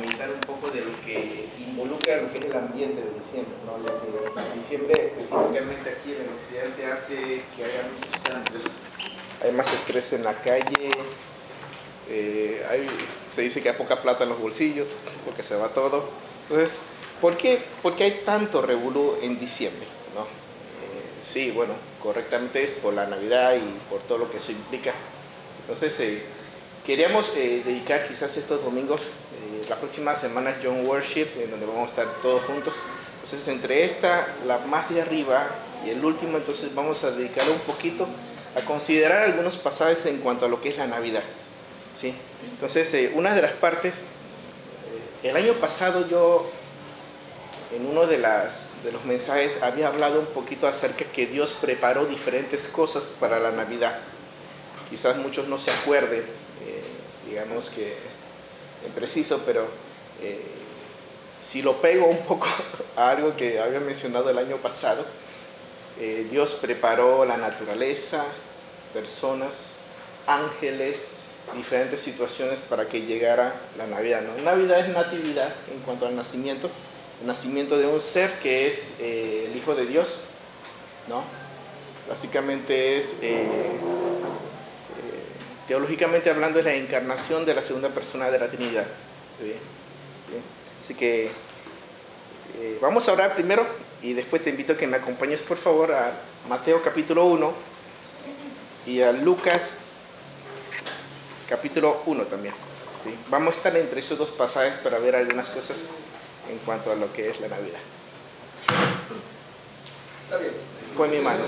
[0.00, 3.54] meditar un poco de lo que involucra lo que es el ambiente de diciembre.
[3.66, 3.84] ¿no?
[3.84, 8.64] Que diciembre, específicamente aquí en el occidente, hace que haya muchos cambios.
[9.42, 10.90] Hay más estrés en la calle,
[12.08, 12.88] eh, hay,
[13.30, 16.08] se dice que hay poca plata en los bolsillos porque se va todo.
[16.48, 16.78] Entonces,
[17.20, 19.86] ¿por qué, por qué hay tanto revolú en diciembre?
[20.14, 20.22] ¿no?
[20.22, 20.26] Eh,
[21.20, 24.92] sí, bueno, correctamente es por la Navidad y por todo lo que eso implica.
[25.60, 26.22] Entonces, eh,
[26.86, 29.00] queríamos eh, dedicar quizás estos domingos,
[29.68, 32.74] la próxima semana es John Worship, en donde vamos a estar todos juntos.
[33.22, 35.48] Entonces, entre esta, la más de arriba
[35.84, 38.06] y el último, entonces vamos a dedicar un poquito
[38.54, 41.22] a considerar algunos pasajes en cuanto a lo que es la Navidad.
[41.98, 42.14] ¿sí?
[42.52, 44.04] Entonces, eh, una de las partes,
[45.22, 46.48] eh, el año pasado yo,
[47.74, 52.06] en uno de, las, de los mensajes, había hablado un poquito acerca que Dios preparó
[52.06, 53.98] diferentes cosas para la Navidad.
[54.88, 56.82] Quizás muchos no se acuerden, eh,
[57.28, 57.96] digamos que
[58.94, 59.66] preciso, pero
[60.22, 60.40] eh,
[61.40, 62.46] si lo pego un poco
[62.96, 65.04] a algo que había mencionado el año pasado,
[65.98, 68.24] eh, Dios preparó la naturaleza,
[68.92, 69.86] personas,
[70.26, 71.08] ángeles,
[71.54, 74.22] diferentes situaciones para que llegara la Navidad.
[74.22, 74.42] ¿no?
[74.42, 76.70] Navidad es natividad en cuanto al nacimiento,
[77.20, 80.22] el nacimiento de un ser que es eh, el Hijo de Dios,
[81.08, 81.22] ¿no?
[82.08, 83.16] Básicamente es,
[85.66, 88.86] teológicamente hablando, es la encarnación de la segunda persona de la Trinidad.
[89.40, 89.52] ¿sí?
[89.52, 90.40] ¿Sí?
[90.82, 91.30] Así que
[92.58, 93.66] eh, vamos a orar primero
[94.02, 96.12] y después te invito a que me acompañes por favor a
[96.48, 97.52] Mateo capítulo 1
[98.86, 99.86] y a Lucas
[101.48, 102.54] capítulo 1 también.
[103.02, 103.14] ¿sí?
[103.28, 105.86] Vamos a estar entre esos dos pasajes para ver algunas cosas
[106.50, 107.80] en cuanto a lo que es la Navidad.
[110.24, 110.52] Está bien.
[110.96, 111.44] Fue mi mano.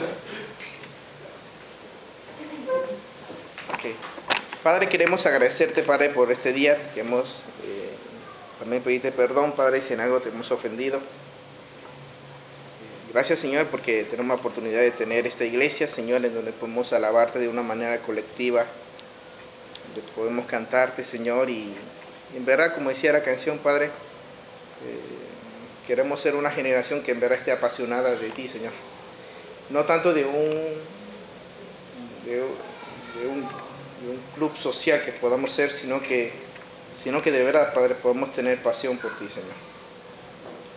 [4.62, 7.44] Padre, queremos agradecerte, Padre, por este día que hemos...
[7.64, 7.88] eh,
[8.58, 11.00] también pedirte perdón, Padre, si en algo te hemos ofendido.
[13.12, 17.38] Gracias, Señor, porque tenemos la oportunidad de tener esta iglesia, Señor, en donde podemos alabarte
[17.38, 18.66] de una manera colectiva,
[19.94, 21.72] donde podemos cantarte, Señor, y
[22.36, 23.90] en verdad, como decía la canción, Padre, eh,
[25.86, 28.72] queremos ser una generación que en verdad esté apasionada de ti, Señor.
[29.70, 30.52] No tanto de un,
[32.26, 32.42] de,
[33.14, 33.46] de un,
[34.36, 36.32] club social que podamos ser, sino que,
[36.96, 39.54] sino que de verdad, Padre, podemos tener pasión por ti, Señor.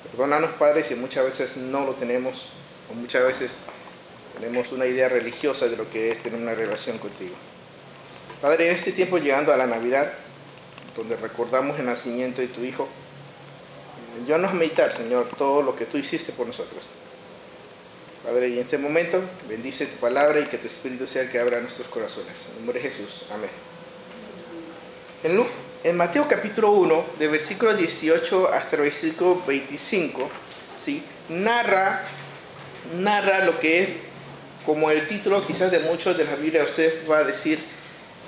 [0.10, 2.50] Perdónanos, Padre, si muchas veces no lo tenemos,
[2.90, 3.58] o muchas veces
[4.34, 7.36] tenemos una idea religiosa de lo que es tener una relación contigo.
[8.42, 10.12] Padre, en este tiempo llegando a la Navidad,
[10.98, 12.88] donde recordamos el nacimiento de tu Hijo,
[14.28, 16.86] yo nos meditar, Señor, todo lo que tú hiciste por nosotros.
[18.24, 21.40] Padre, y en este momento bendice tu palabra y que tu Espíritu sea el que
[21.40, 22.34] abra nuestros corazones.
[22.52, 23.24] En nombre de Jesús.
[23.32, 23.50] Amén.
[25.24, 25.48] En, Lu-
[25.84, 30.30] en Mateo capítulo 1, de versículo 18 hasta el versículo 25,
[30.84, 31.04] ¿sí?
[31.30, 32.04] narra,
[33.00, 33.90] narra lo que es,
[34.68, 37.60] como el título quizás de muchos de la Biblia, usted va a decir,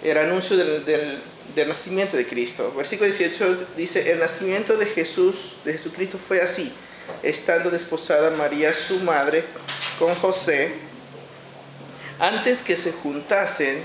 [0.03, 1.21] el anuncio del, del-
[1.53, 2.73] del nacimiento de Cristo.
[2.75, 6.73] Versículo 18 dice, el nacimiento de Jesús, de Jesucristo fue así,
[7.21, 9.43] estando desposada María su madre
[9.99, 10.73] con José,
[12.19, 13.83] antes que se juntasen,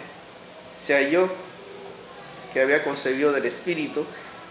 [0.73, 1.29] se halló
[2.53, 4.05] que había concebido del Espíritu.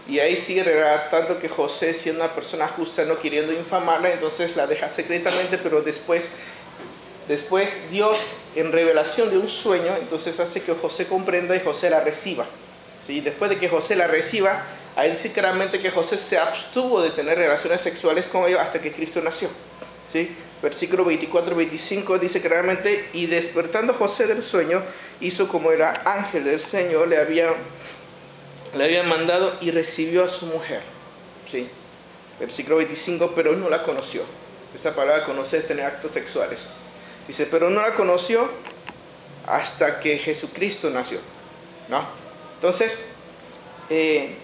[0.07, 0.63] Y ahí sigue
[1.11, 5.81] tanto que José, siendo una persona justa, no queriendo infamarla, entonces la deja secretamente, pero
[5.81, 6.29] después,
[7.27, 8.25] después Dios,
[8.55, 12.45] en revelación de un sueño, entonces hace que José comprenda y José la reciba.
[13.05, 13.19] ¿sí?
[13.19, 14.63] Después de que José la reciba,
[14.95, 18.93] ahí dice claramente que José se abstuvo de tener relaciones sexuales con ella hasta que
[18.93, 19.49] Cristo nació.
[20.11, 20.33] ¿sí?
[20.61, 24.81] Versículo 24-25 dice claramente, y despertando José del sueño,
[25.19, 27.49] hizo como era ángel del Señor, le había,
[28.75, 30.81] le había mandado y recibió a su mujer.
[31.49, 31.69] ¿sí?
[32.39, 34.23] Versículo 25, pero no la conoció.
[34.73, 36.59] Esta palabra conocer es tener actos sexuales.
[37.27, 38.49] Dice, pero no la conoció
[39.45, 41.19] hasta que Jesucristo nació.
[41.87, 42.03] ¿no?
[42.55, 43.05] Entonces,
[43.89, 44.35] eh,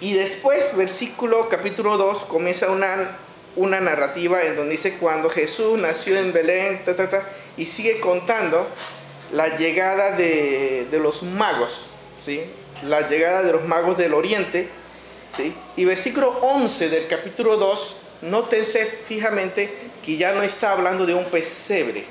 [0.00, 3.18] y después, versículo capítulo 2, comienza una,
[3.56, 7.22] una narrativa en donde dice cuando Jesús nació en Belén, ta, ta, ta,
[7.56, 8.66] y sigue contando
[9.32, 11.86] la llegada de, de los magos,
[12.24, 12.42] ¿sí?
[12.82, 14.68] la llegada de los magos del oriente.
[15.36, 15.54] ¿sí?
[15.76, 19.72] Y versículo 11 del capítulo 2, nótense fijamente
[20.04, 22.04] que ya no está hablando de un pesebre.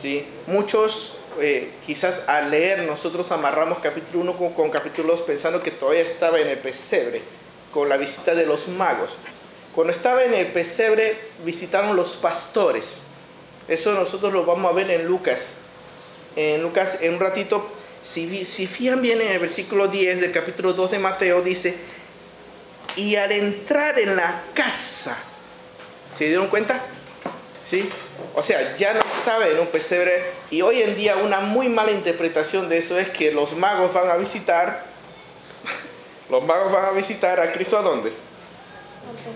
[0.00, 0.26] ¿sí?
[0.46, 5.70] Muchos eh, quizás al leer nosotros amarramos capítulo 1 con, con capítulo 2 pensando que
[5.70, 7.22] todavía estaba en el pesebre,
[7.72, 9.12] con la visita de los magos.
[9.74, 13.00] Cuando estaba en el pesebre visitaron los pastores.
[13.68, 15.52] Eso nosotros lo vamos a ver en Lucas.
[16.36, 17.70] En Lucas, en un ratito,
[18.02, 21.76] si, si fijan bien en el versículo 10 del capítulo 2 de Mateo, dice
[22.96, 25.16] y al entrar en la casa,
[26.14, 26.80] ¿se dieron cuenta?
[27.64, 27.88] ¿Sí?
[28.34, 31.92] O sea, ya no estaba en un pesebre y hoy en día una muy mala
[31.92, 34.84] interpretación de eso es que los magos van a visitar,
[36.30, 38.12] los magos van a visitar a Cristo a dónde?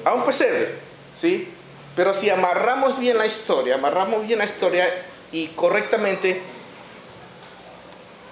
[0.04, 0.78] A un pesebre,
[1.18, 1.48] ¿sí?
[1.94, 4.86] Pero si amarramos bien la historia, amarramos bien la historia
[5.32, 6.40] y correctamente,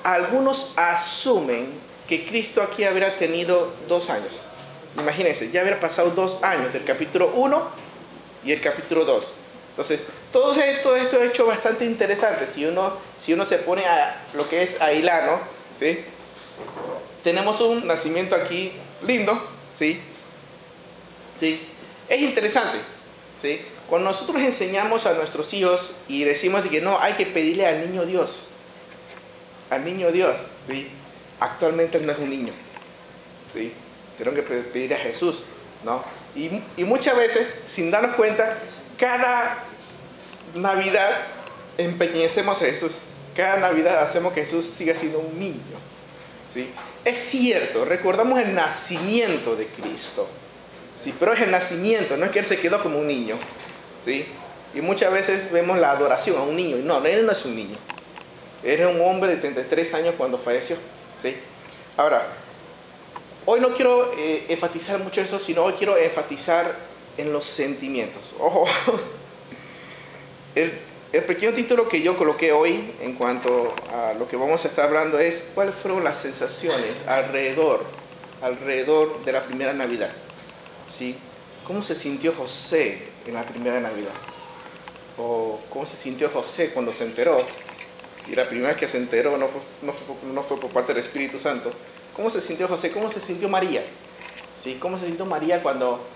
[0.03, 1.73] algunos asumen
[2.07, 4.33] que Cristo aquí habría tenido dos años.
[4.99, 7.63] Imagínense, ya habría pasado dos años del capítulo 1
[8.45, 9.33] y el capítulo 2.
[9.71, 12.47] Entonces, todo esto, esto es hecho bastante interesante.
[12.47, 15.41] Si uno, si uno se pone a lo que es a hilar,
[15.81, 16.05] ¿Sí?
[17.25, 18.73] Tenemos un nacimiento aquí
[19.05, 19.37] lindo,
[19.77, 20.01] ¿sí?
[21.35, 21.61] ¿Sí?
[22.09, 22.79] Es interesante,
[23.41, 23.61] ¿sí?
[23.89, 28.05] Cuando nosotros enseñamos a nuestros hijos y decimos que no, hay que pedirle al niño
[28.05, 28.49] Dios,
[29.71, 30.37] al niño Dios,
[30.69, 30.89] ¿sí?
[31.41, 32.53] Actualmente no es un niño,
[33.53, 33.73] ¿sí?
[34.17, 35.45] Tenemos que pedir a Jesús,
[35.85, 36.03] ¿no?
[36.35, 38.59] Y, y muchas veces, sin darnos cuenta,
[38.99, 39.59] cada
[40.55, 41.11] Navidad
[41.79, 42.93] empeñecemos a Jesús.
[43.35, 45.59] Cada Navidad hacemos que Jesús siga siendo un niño.
[46.53, 46.71] ¿sí?
[47.05, 50.29] Es cierto, recordamos el nacimiento de Cristo.
[50.99, 51.15] ¿Sí?
[51.19, 53.37] Pero es el nacimiento, no es que Él se quedó como un niño.
[54.05, 54.27] ¿sí?
[54.75, 56.77] Y muchas veces vemos la adoración a un niño.
[56.79, 57.77] No, Él no es un niño.
[58.63, 60.77] Era un hombre de 33 años cuando falleció.
[61.23, 61.37] ¿sí?
[61.97, 62.27] Ahora,
[63.47, 66.75] hoy no quiero eh, enfatizar mucho eso, sino hoy quiero enfatizar
[67.17, 68.35] en los sentimientos.
[68.39, 68.65] Ojo,
[70.55, 70.73] el,
[71.23, 75.19] pequeño título que yo coloqué hoy en cuanto a lo que vamos a estar hablando
[75.21, 77.85] es cuáles fueron las sensaciones alrededor,
[78.43, 80.11] alrededor de la primera Navidad.
[80.97, 81.17] ¿Sí?
[81.67, 84.13] ¿Cómo se sintió José en la primera Navidad?
[85.19, 87.41] ¿O cómo se sintió José cuando se enteró?
[88.29, 90.95] Y la primera vez que se enteró no fue, no fue, no fue por parte
[90.95, 91.73] del Espíritu Santo.
[92.15, 92.93] ¿Cómo se sintió José?
[92.93, 93.83] ¿Cómo se sintió María?
[94.57, 94.77] ¿Sí?
[94.81, 96.07] ¿Cómo se sintió María cuando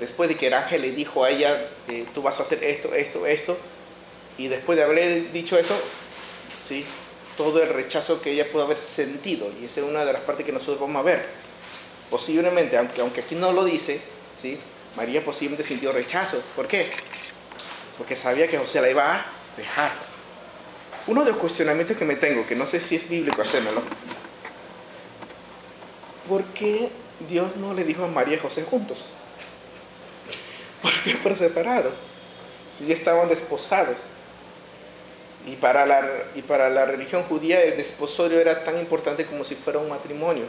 [0.00, 2.94] después de que el ángel le dijo a ella, eh, tú vas a hacer esto,
[2.94, 3.56] esto, esto,
[4.36, 5.74] y después de haberle dicho eso,
[6.66, 6.84] ¿sí?
[7.36, 10.44] todo el rechazo que ella pudo haber sentido, y esa es una de las partes
[10.44, 11.47] que nosotros vamos a ver.
[12.10, 14.00] Posiblemente, aunque, aunque aquí no lo dice,
[14.40, 14.58] ¿sí?
[14.96, 16.42] María posiblemente sintió rechazo.
[16.56, 16.90] ¿Por qué?
[17.96, 19.26] Porque sabía que José la iba a
[19.56, 19.90] dejar.
[21.06, 23.82] Uno de los cuestionamientos que me tengo, que no sé si es bíblico hacérmelo,
[26.28, 26.90] ¿por qué
[27.28, 29.06] Dios no le dijo a María y José juntos?
[30.82, 31.92] porque por separado.
[32.76, 33.98] Si estaban desposados.
[35.46, 39.54] Y para, la, y para la religión judía el desposorio era tan importante como si
[39.54, 40.44] fuera un matrimonio.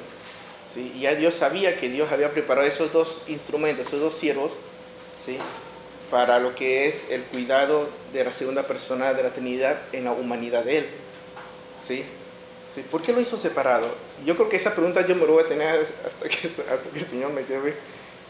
[0.74, 0.92] ¿Sí?
[0.96, 4.54] Y ya Dios sabía que Dios había preparado esos dos instrumentos, esos dos siervos,
[5.24, 5.38] ¿sí?
[6.10, 10.12] para lo que es el cuidado de la segunda persona de la Trinidad en la
[10.12, 10.90] humanidad de Él.
[11.86, 12.04] ¿sí?
[12.74, 12.82] ¿Sí?
[12.90, 13.94] ¿Por qué lo hizo separado?
[14.26, 17.00] Yo creo que esa pregunta yo me lo voy a tener hasta que, hasta que
[17.00, 17.76] el Señor me lleve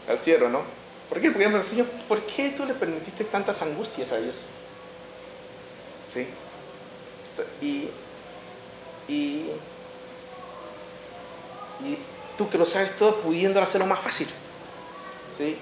[0.08, 0.62] al cielo, ¿no?
[1.08, 1.30] ¿Por qué?
[1.30, 4.36] Porque Señor, ¿por qué tú le permitiste tantas angustias a Dios?
[6.14, 6.26] ¿Sí?
[7.60, 7.88] Y,
[9.12, 9.50] y,
[11.84, 11.98] y
[12.40, 14.26] tú que lo sabes todo, pudiendo hacerlo más fácil.
[15.36, 15.58] ¿Sí?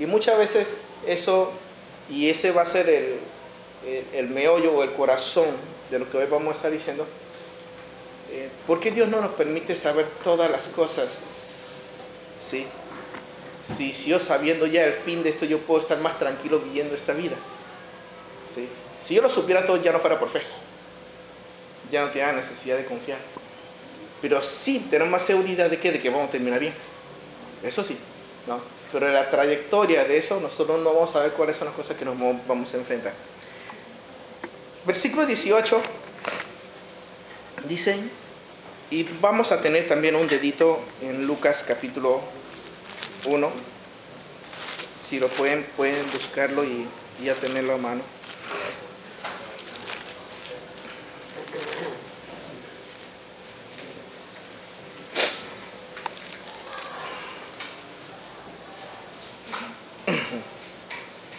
[0.00, 1.52] Y muchas veces eso,
[2.10, 3.20] y ese va a ser el,
[4.12, 5.46] el, meollo o el corazón
[5.88, 7.06] de lo que hoy vamos a estar diciendo.
[8.32, 11.18] Eh, ¿Por qué Dios no nos permite saber todas las cosas?
[12.40, 12.66] ¿Sí?
[13.62, 17.12] si, yo sabiendo ya el fin de esto, yo puedo estar más tranquilo viviendo esta
[17.12, 17.36] vida.
[18.52, 18.68] ¿Sí?
[18.98, 20.42] Si yo lo supiera todo, ya no fuera por fe.
[21.92, 23.20] Ya no tenía necesidad de confiar.
[24.28, 26.74] Pero sí, tener más seguridad de que, de que vamos a terminar bien.
[27.62, 27.96] Eso sí.
[28.48, 28.60] ¿no?
[28.90, 32.04] Pero la trayectoria de eso, nosotros no vamos a ver cuáles son las cosas que
[32.04, 33.12] nos vamos a enfrentar.
[34.84, 35.80] Versículo 18
[37.68, 38.10] dicen,
[38.90, 42.20] y vamos a tener también un dedito en Lucas capítulo
[43.26, 43.50] 1.
[45.00, 46.88] Si lo pueden, pueden buscarlo y,
[47.22, 48.02] ya tenerlo a mano.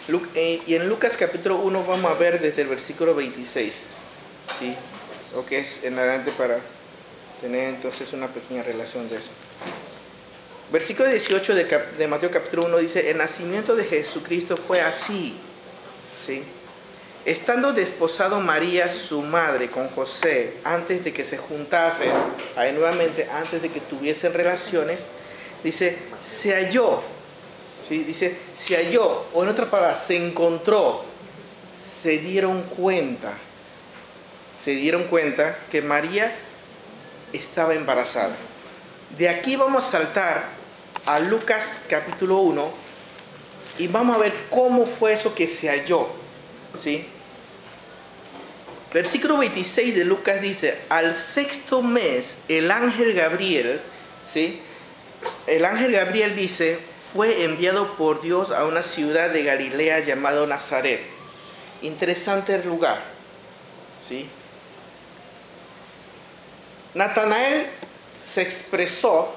[0.08, 3.74] Y en Lucas capítulo 1 vamos a ver desde el versículo 26,
[4.58, 4.74] ¿sí?
[5.34, 6.60] lo que es en adelante para
[7.42, 9.28] tener entonces una pequeña relación de eso.
[10.72, 15.36] Versículo 18 de, Mateo capítulo 1 dice, el nacimiento de Jesucristo fue así.
[16.26, 16.42] ¿sí?
[17.26, 22.10] Estando desposado María, su madre, con José, antes de que se juntasen,
[22.56, 25.04] ahí nuevamente, antes de que tuviesen relaciones,
[25.62, 27.02] dice, se halló,
[27.88, 31.04] dice, se halló, o en otras palabras, se encontró,
[31.74, 33.32] se dieron cuenta,
[34.62, 36.34] se dieron cuenta que María
[37.32, 38.36] estaba embarazada.
[39.16, 40.48] De aquí vamos a saltar
[41.06, 42.70] a Lucas capítulo 1
[43.78, 46.08] y vamos a ver cómo fue eso que se halló.
[46.78, 47.06] ¿sí?
[48.92, 53.80] Versículo 26 de Lucas dice, al sexto mes el ángel Gabriel,
[54.30, 54.60] ¿sí?
[55.46, 56.78] el ángel Gabriel dice,
[57.12, 61.00] fue enviado por Dios a una ciudad de Galilea llamado Nazaret.
[61.82, 63.18] Interesante lugar.
[64.06, 64.28] ¿sí?
[66.94, 67.66] Natanael
[68.18, 69.32] se expresó,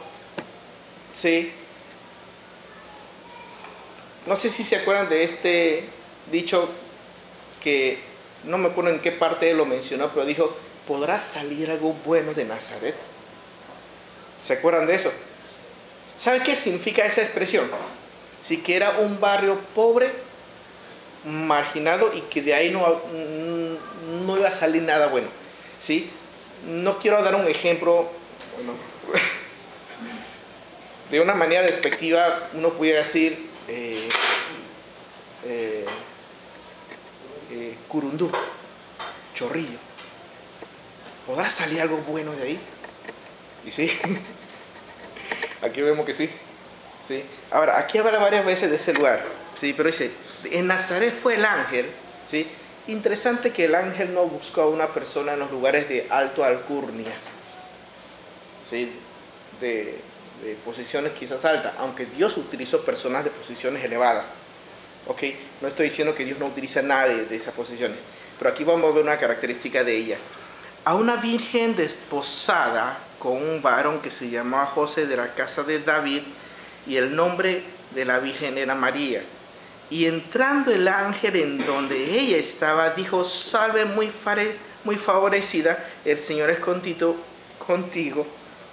[1.14, 1.52] ¿sí?
[4.26, 5.90] No sé si se acuerdan de este
[6.32, 6.70] dicho
[7.62, 8.00] que
[8.44, 10.56] no me acuerdo en qué parte lo mencionó, pero dijo,
[10.88, 12.96] ¿podrá salir algo bueno de Nazaret?
[14.44, 15.12] ¿Se acuerdan de eso?
[16.22, 17.68] ¿Sabe qué significa esa expresión?
[18.44, 20.12] Si que era un barrio pobre,
[21.26, 23.02] marginado y que de ahí no,
[24.26, 25.28] no iba a salir nada bueno.
[25.80, 26.12] ¿sí?
[26.68, 28.12] No quiero dar un ejemplo,
[31.10, 34.08] de una manera despectiva, uno puede decir, eh,
[35.46, 35.86] eh,
[37.50, 38.30] eh, Curundú,
[39.34, 39.80] Chorrillo.
[41.26, 42.60] ¿Podrá salir algo bueno de ahí?
[43.66, 43.92] Y sí,
[45.62, 46.30] aquí vemos que sí.
[47.08, 47.24] sí.
[47.52, 49.24] Ahora, aquí habla varias veces de ese lugar,
[49.60, 50.12] sí, pero dice,
[50.52, 51.86] en Nazaret fue el ángel,
[52.30, 52.48] ¿sí?
[52.88, 57.14] Interesante que el ángel no buscó a una persona en los lugares de alto alcurnia,
[58.68, 58.92] ¿sí?
[59.60, 60.00] de,
[60.44, 64.28] de posiciones quizás altas, aunque Dios utilizó personas de posiciones elevadas.
[65.08, 65.24] ¿ok?
[65.62, 68.00] No estoy diciendo que Dios no utiliza nada de, esas posiciones,
[68.38, 70.18] pero aquí vamos a ver una característica de ella.
[70.84, 75.78] A una virgen desposada con un varón que se llamaba José de la casa de
[75.80, 76.24] David
[76.88, 77.62] y el nombre
[77.94, 79.24] de la virgen era María.
[79.92, 84.08] Y entrando el ángel en donde ella estaba, dijo, salve muy,
[84.98, 87.16] favorecida, el Señor es contigo,
[87.60, 88.26] contigo,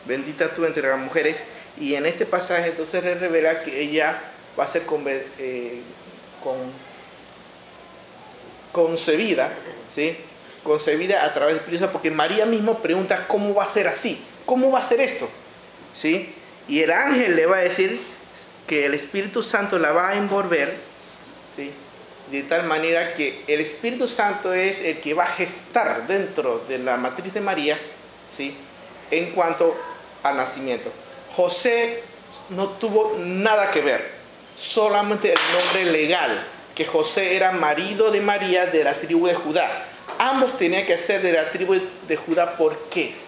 [0.06, 1.42] bendita tú entre las mujeres.
[1.78, 4.18] Y en este pasaje entonces le revela que ella
[4.58, 4.84] va a ser
[5.38, 5.82] eh,
[6.42, 6.56] con,
[8.72, 9.52] concebida,
[9.94, 10.16] ¿sí?
[10.62, 14.70] concebida a través de Espíritu porque María mismo pregunta cómo va a ser así, cómo
[14.70, 15.28] va a ser esto,
[15.94, 16.34] ¿sí?
[16.68, 18.00] Y el ángel le va a decir
[18.66, 20.74] que el Espíritu Santo la va a envolver,
[21.54, 21.70] ¿sí?
[22.30, 26.78] De tal manera que el Espíritu Santo es el que va a gestar dentro de
[26.78, 27.78] la matriz de María,
[28.34, 28.56] ¿sí?
[29.10, 29.76] En cuanto
[30.22, 30.90] al nacimiento.
[31.36, 32.02] José
[32.48, 34.12] no tuvo nada que ver,
[34.56, 36.42] solamente el nombre legal,
[36.74, 39.68] que José era marido de María de la tribu de Judá.
[40.18, 41.78] Ambos tenían que ser de la tribu
[42.08, 43.27] de Judá, ¿por qué?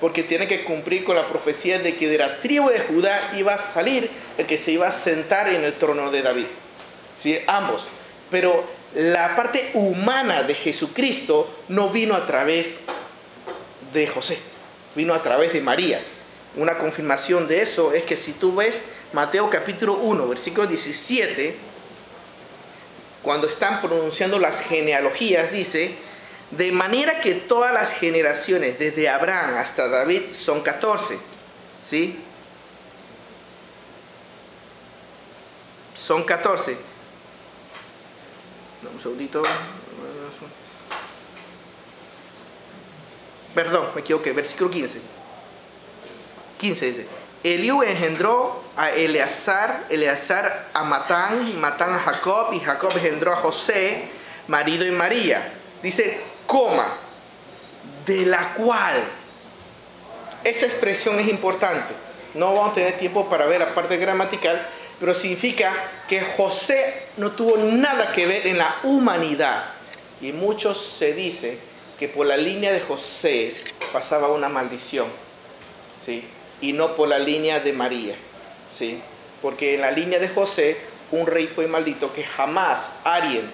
[0.00, 3.54] Porque tiene que cumplir con la profecía de que de la tribu de Judá iba
[3.54, 6.46] a salir el que se iba a sentar en el trono de David.
[7.18, 7.38] ¿Sí?
[7.46, 7.88] Ambos.
[8.30, 8.64] Pero
[8.94, 12.80] la parte humana de Jesucristo no vino a través
[13.92, 14.38] de José,
[14.94, 16.00] vino a través de María.
[16.56, 21.56] Una confirmación de eso es que si tú ves Mateo capítulo 1, versículo 17,
[23.22, 25.94] cuando están pronunciando las genealogías, dice,
[26.50, 31.18] de manera que todas las generaciones, desde Abraham hasta David, son 14.
[31.82, 32.18] ¿Sí?
[35.94, 36.76] Son 14.
[38.94, 39.42] Un segundito.
[43.54, 44.32] Perdón, me equivoqué.
[44.32, 45.00] Versículo 15.
[46.58, 47.06] 15 dice.
[47.44, 54.08] Eliú engendró a Eleazar, Eleazar a Matán, Matán a Jacob y Jacob engendró a José,
[54.48, 55.54] marido de María.
[55.82, 56.96] Dice, coma,
[58.04, 58.96] de la cual.
[60.42, 61.94] Esa expresión es importante.
[62.34, 64.66] No vamos a tener tiempo para ver la parte gramatical,
[64.98, 65.72] pero significa
[66.08, 69.66] que José no tuvo nada que ver en la humanidad.
[70.20, 71.60] Y muchos se dice
[72.00, 73.54] que por la línea de José
[73.92, 75.06] pasaba una maldición.
[76.04, 76.26] ¿sí?
[76.60, 78.14] y no por la línea de María,
[78.76, 79.00] ¿sí?
[79.42, 80.76] Porque en la línea de José,
[81.10, 83.50] un rey fue maldito que jamás alguien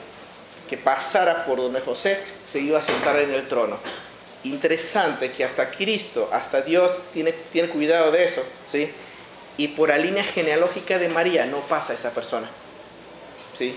[0.68, 3.78] que pasara por donde José se iba a sentar en el trono.
[4.44, 8.90] Interesante que hasta Cristo, hasta Dios tiene, tiene cuidado de eso, ¿sí?
[9.56, 12.50] Y por la línea genealógica de María no pasa esa persona,
[13.54, 13.76] ¿sí?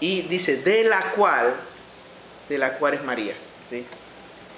[0.00, 1.54] Y dice, de la cual,
[2.48, 3.34] de la cual es María,
[3.70, 3.84] ¿sí?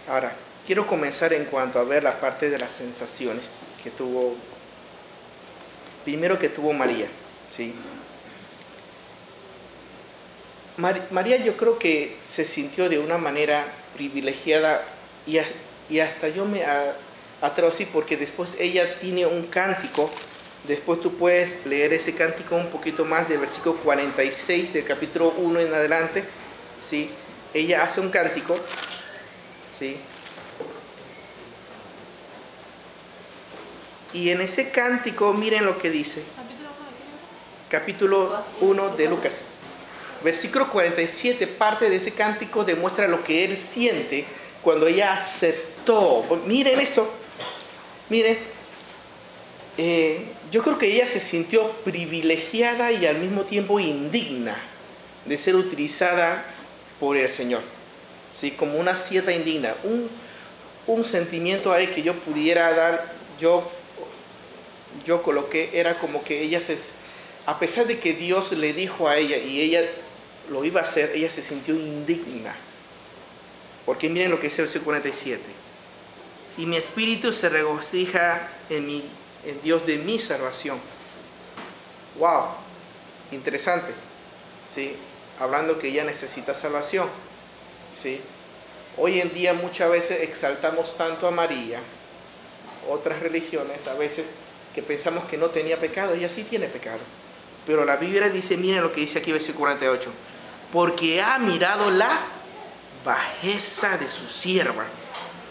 [0.09, 0.35] Ahora,
[0.67, 3.47] quiero comenzar en cuanto a ver la parte de las sensaciones
[3.83, 4.35] que tuvo,
[6.05, 7.07] primero que tuvo María,
[7.57, 7.75] ¿sí?
[10.77, 13.65] María yo creo que se sintió de una manera
[13.95, 14.83] privilegiada
[15.27, 15.39] y,
[15.89, 16.63] y hasta yo me
[17.41, 20.11] atrevo así porque después ella tiene un cántico,
[20.69, 25.61] después tú puedes leer ese cántico un poquito más del versículo 46 del capítulo 1
[25.61, 26.25] en adelante,
[26.87, 27.09] ¿sí?
[27.55, 28.55] Ella hace un cántico,
[29.79, 29.97] ¿sí?
[34.13, 36.23] Y en ese cántico, miren lo que dice.
[37.69, 39.45] Capítulo 1 de Lucas.
[40.27, 44.25] Versículo 47, parte de ese cántico demuestra lo que él siente
[44.61, 46.25] cuando ella aceptó.
[46.47, 47.09] Miren esto,
[48.09, 48.37] miren,
[49.79, 54.61] eh, yo creo que ella se sintió privilegiada y al mismo tiempo indigna
[55.27, 56.45] de ser utilizada
[56.99, 57.63] por el Señor,
[58.35, 58.51] ¿sí?
[58.51, 60.11] como una sierva indigna, un,
[60.89, 63.71] un sentimiento ahí que yo pudiera dar, yo,
[65.07, 66.77] yo coloqué, era como que ella se,
[67.47, 69.83] a pesar de que Dios le dijo a ella y ella
[70.51, 72.55] lo iba a hacer, ella se sintió indigna.
[73.85, 75.43] Porque miren lo que dice el versículo 47.
[76.59, 79.05] Y mi espíritu se regocija en, mi,
[79.45, 80.79] en Dios de mi salvación.
[82.19, 82.47] ¡Wow!
[83.33, 83.93] Interesante.
[84.73, 84.97] ¿Sí?
[85.39, 87.09] Hablando que ella necesita salvación.
[87.95, 88.21] ¿Sí?
[88.97, 91.81] Hoy en día muchas veces exaltamos tanto a María,
[92.89, 94.29] otras religiones a veces
[94.75, 97.01] que pensamos que no tenía pecado, ella sí tiene pecado.
[97.67, 100.11] Pero la Biblia dice, miren lo que dice aquí versículo 48,
[100.73, 102.21] porque ha mirado la
[103.05, 104.87] bajeza de su sierva.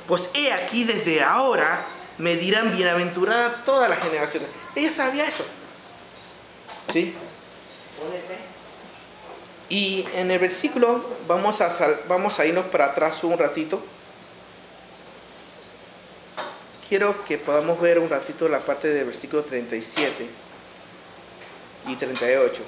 [0.08, 4.50] Pues he aquí desde ahora me dirán bienaventurada todas las generaciones.
[4.76, 5.46] Ella sabía eso.
[6.92, 7.16] ¿Sí?
[9.70, 11.72] Y en el versículo vamos a,
[12.08, 13.84] vamos a irnos para atrás un ratito.
[16.88, 20.28] Quiero que podamos ver un ratito la parte del versículo 37
[21.88, 22.64] y 38.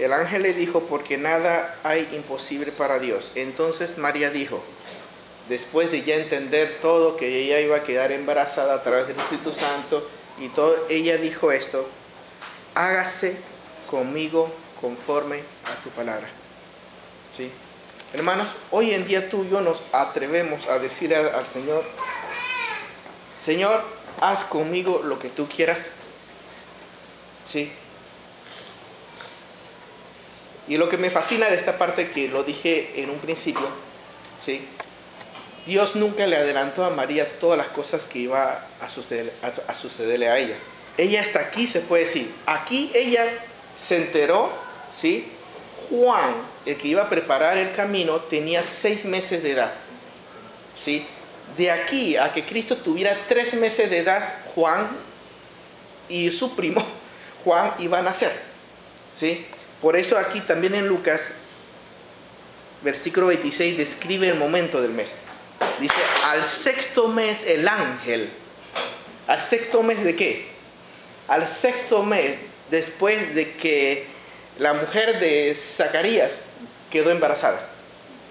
[0.00, 3.32] El ángel le dijo, porque nada hay imposible para Dios.
[3.34, 4.62] Entonces María dijo,
[5.48, 9.52] después de ya entender todo, que ella iba a quedar embarazada a través del Espíritu
[9.52, 11.86] Santo, y todo, ella dijo esto,
[12.74, 13.36] hágase
[13.90, 16.28] conmigo conforme a tu palabra.
[17.36, 17.52] ¿Sí?
[18.14, 21.84] Hermanos, hoy en día tú y yo nos atrevemos a decir al Señor,
[23.38, 23.84] Señor,
[24.20, 25.90] haz conmigo lo que tú quieras.
[27.44, 27.72] ¿Sí?
[30.70, 33.66] Y lo que me fascina de esta parte que lo dije en un principio,
[34.42, 34.64] ¿sí?
[35.66, 39.32] Dios nunca le adelantó a María todas las cosas que iba a, suceder,
[39.66, 40.54] a, sucederle a ella.
[40.96, 42.32] Ella hasta aquí se puede decir.
[42.46, 43.26] Aquí ella
[43.74, 44.48] se enteró,
[44.94, 45.32] ¿sí?
[45.88, 49.72] Juan, el que iba a preparar el camino, tenía seis meses de edad.
[50.76, 51.04] ¿sí?
[51.56, 54.22] De aquí a que Cristo tuviera tres meses de edad,
[54.54, 54.88] Juan
[56.08, 56.80] y su primo
[57.44, 58.30] Juan iba a nacer.
[59.18, 59.44] ¿sí?
[59.80, 61.30] Por eso aquí también en Lucas,
[62.82, 65.14] versículo 26, describe el momento del mes.
[65.80, 65.94] Dice,
[66.26, 68.30] al sexto mes el ángel.
[69.26, 70.48] ¿Al sexto mes de qué?
[71.28, 72.38] Al sexto mes,
[72.70, 74.06] después de que
[74.58, 76.46] la mujer de Zacarías
[76.90, 77.68] quedó embarazada.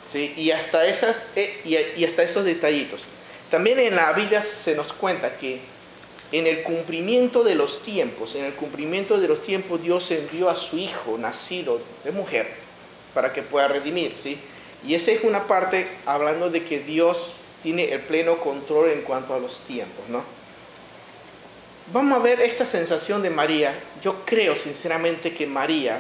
[0.06, 0.34] ¿sí?
[0.36, 3.04] Y, hasta esas, eh, y hasta esos detallitos.
[3.50, 5.62] También en la Biblia se nos cuenta que
[6.32, 10.56] en el cumplimiento de los tiempos, en el cumplimiento de los tiempos, Dios envió a
[10.56, 12.48] su hijo nacido de mujer
[13.14, 14.40] para que pueda redimir, ¿sí?
[14.86, 17.32] Y esa es una parte hablando de que Dios
[17.64, 20.24] tiene el pleno control en cuanto a los tiempos, ¿no?
[21.92, 23.74] Vamos a ver esta sensación de María.
[24.02, 26.00] Yo creo sinceramente que María,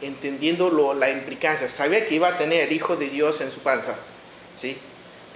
[0.00, 3.96] entendiendo la implicancia, sabía que iba a tener el Hijo de Dios en su panza,
[4.54, 4.78] ¿sí?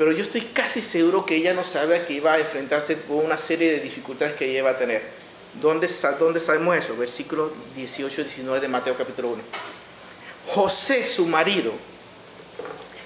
[0.01, 3.37] Pero yo estoy casi seguro que ella no sabía que iba a enfrentarse con una
[3.37, 5.03] serie de dificultades que ella iba a tener.
[5.61, 6.97] ¿Dónde, sabemos eso?
[6.97, 9.43] Versículo 18-19 de Mateo capítulo 1.
[10.47, 11.75] José, su marido,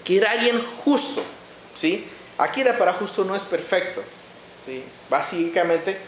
[0.05, 1.25] que era alguien justo,
[1.75, 2.07] ¿sí?
[2.39, 4.01] Aquí la para justo no es perfecto.
[5.11, 5.99] Básicamente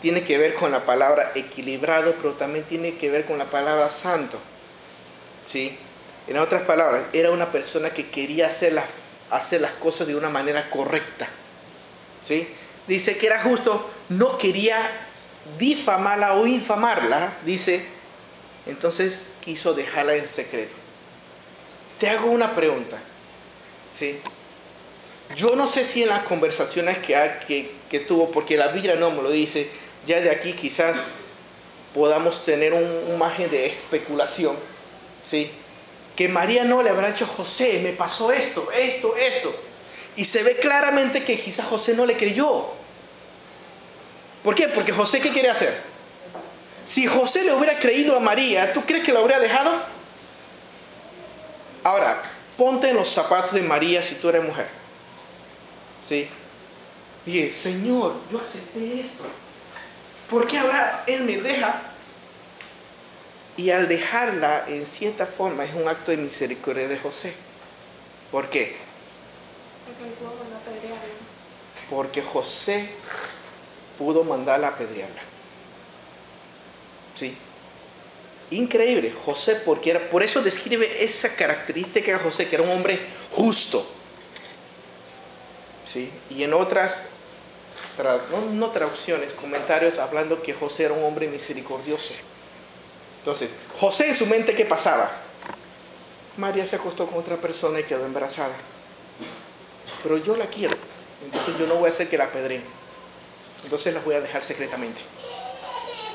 [0.00, 3.90] tiene que ver con la palabra equilibrado, pero también tiene que ver con la palabra
[3.90, 4.38] santo,
[5.44, 5.76] ¿sí?
[6.28, 8.84] En otras palabras, era una persona que quería hacer la
[9.30, 11.28] hacer las cosas de una manera correcta.
[12.22, 12.48] ¿sí?
[12.86, 14.78] Dice que era justo, no quería
[15.58, 17.84] difamarla o infamarla, dice,
[18.66, 20.74] entonces quiso dejarla en secreto.
[21.98, 22.98] Te hago una pregunta.
[23.92, 24.20] ¿sí?
[25.36, 29.22] Yo no sé si en las conversaciones que, que, tuvo, porque la Biblia no me
[29.22, 29.70] lo dice,
[30.06, 30.96] ya de aquí quizás
[31.94, 34.56] podamos tener un, un margen de especulación.
[35.22, 35.50] ¿sí?
[36.20, 39.58] Que María no le habrá dicho, José, me pasó esto, esto, esto.
[40.16, 42.66] Y se ve claramente que quizás José no le creyó.
[44.42, 44.68] ¿Por qué?
[44.68, 45.80] Porque José, ¿qué quiere hacer?
[46.84, 49.72] Si José le hubiera creído a María, ¿tú crees que lo habría dejado?
[51.84, 52.22] Ahora,
[52.58, 54.68] ponte en los zapatos de María si tú eres mujer.
[56.06, 56.28] ¿Sí?
[57.24, 59.24] Dije, Señor, yo acepté esto.
[60.28, 61.89] ¿Por qué ahora Él me deja
[63.60, 67.34] y al dejarla, en cierta forma, es un acto de misericordia de José.
[68.32, 68.74] ¿Por qué?
[71.90, 72.88] Porque José
[73.98, 75.20] pudo mandarla a apedrearla.
[77.14, 77.36] ¿Sí?
[78.50, 82.98] Increíble, José, porque era, por eso describe esa característica de José, que era un hombre
[83.30, 83.86] justo.
[85.84, 86.10] ¿Sí?
[86.30, 87.04] Y en otras,
[88.30, 92.14] no, no traducciones, comentarios hablando que José era un hombre misericordioso.
[93.20, 95.10] Entonces, José en su mente, ¿qué pasaba?
[96.36, 98.54] María se acostó con otra persona y quedó embarazada.
[100.02, 100.74] Pero yo la quiero,
[101.22, 102.64] entonces yo no voy a hacer que la apedreen.
[103.62, 105.00] Entonces la voy a dejar secretamente.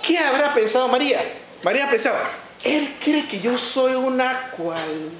[0.01, 1.21] ¿Qué habrá pensado María?
[1.63, 2.19] María pensaba,
[2.63, 5.11] él cree que yo soy una cual.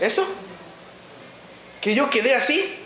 [0.00, 0.26] ¿Eso?
[1.80, 2.78] Que yo quedé así.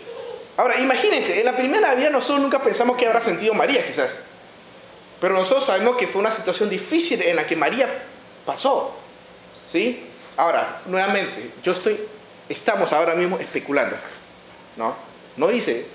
[0.55, 4.19] Ahora, imagínense, en la primera vida nosotros nunca pensamos que habrá sentido María, quizás.
[5.19, 8.03] Pero nosotros sabemos que fue una situación difícil en la que María
[8.45, 8.95] pasó.
[9.71, 10.05] ¿Sí?
[10.37, 11.99] Ahora, nuevamente, yo estoy,
[12.47, 13.95] estamos ahora mismo especulando.
[14.75, 14.95] ¿No?
[15.35, 15.87] No dice,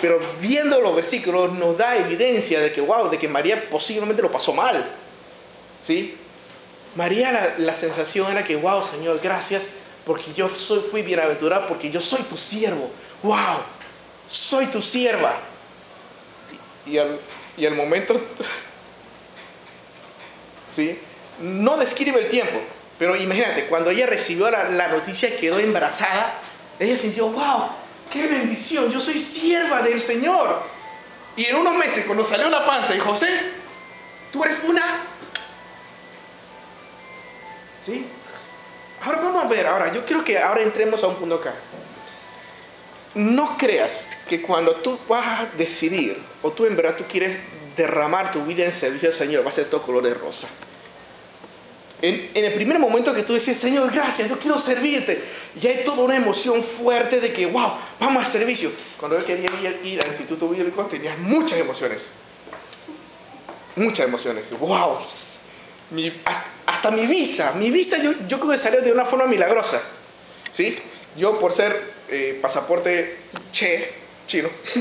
[0.00, 4.30] pero viendo los versículos nos da evidencia de que, wow, de que María posiblemente lo
[4.30, 4.92] pasó mal.
[5.80, 6.16] ¿Sí?
[6.96, 9.70] María la, sensación era que, wow, Señor, gracias
[10.04, 12.90] porque yo soy, fui bienaventurado, porque yo soy tu siervo.
[13.22, 13.62] Wow,
[14.26, 15.34] soy tu sierva.
[16.86, 17.18] Y, al,
[17.56, 18.14] y al momento,
[20.74, 20.98] ¿sí?
[21.40, 22.60] No describe el tiempo,
[22.98, 26.40] pero imagínate, cuando ella recibió la, la noticia quedó embarazada,
[26.78, 27.68] ella sintió, wow,
[28.12, 30.62] qué bendición, yo soy sierva del Señor.
[31.36, 33.28] Y en unos meses, cuando salió la panza y José,
[34.30, 34.82] tú eres una...
[37.84, 38.06] ¿Sí?
[39.02, 41.52] Ahora vamos a ver, ahora yo quiero que ahora entremos a un punto acá.
[43.14, 47.40] No creas que cuando tú vas a decidir, o tú en verdad tú quieres
[47.76, 50.48] derramar tu vida en servicio al Señor, va a ser todo color de rosa.
[52.02, 55.22] En, el primer momento que tú dices, Señor, gracias, yo quiero servirte,
[55.60, 58.70] y hay toda una emoción fuerte de que, wow, vamos al servicio.
[58.98, 62.08] Cuando yo quería ir, ir al Instituto Bíblico, tenía muchas emociones.
[63.76, 64.46] Muchas emociones.
[64.58, 64.98] Wow,
[66.66, 69.80] hasta mi visa, mi visa yo, yo creo que salió de una forma milagrosa.
[70.50, 70.76] ¿Sí?
[71.16, 73.18] Yo por ser eh, pasaporte
[73.50, 73.92] che,
[74.26, 74.48] chino,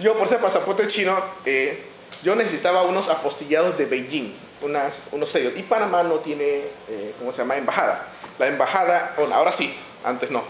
[0.00, 1.82] yo por ser pasaporte chino, eh,
[2.22, 5.54] yo necesitaba unos apostillados de Beijing, unas, unos sellos.
[5.56, 7.56] Y Panamá no tiene, eh, ¿cómo se llama?
[7.56, 8.08] Embajada.
[8.38, 10.42] La embajada, bueno, ahora sí, antes no.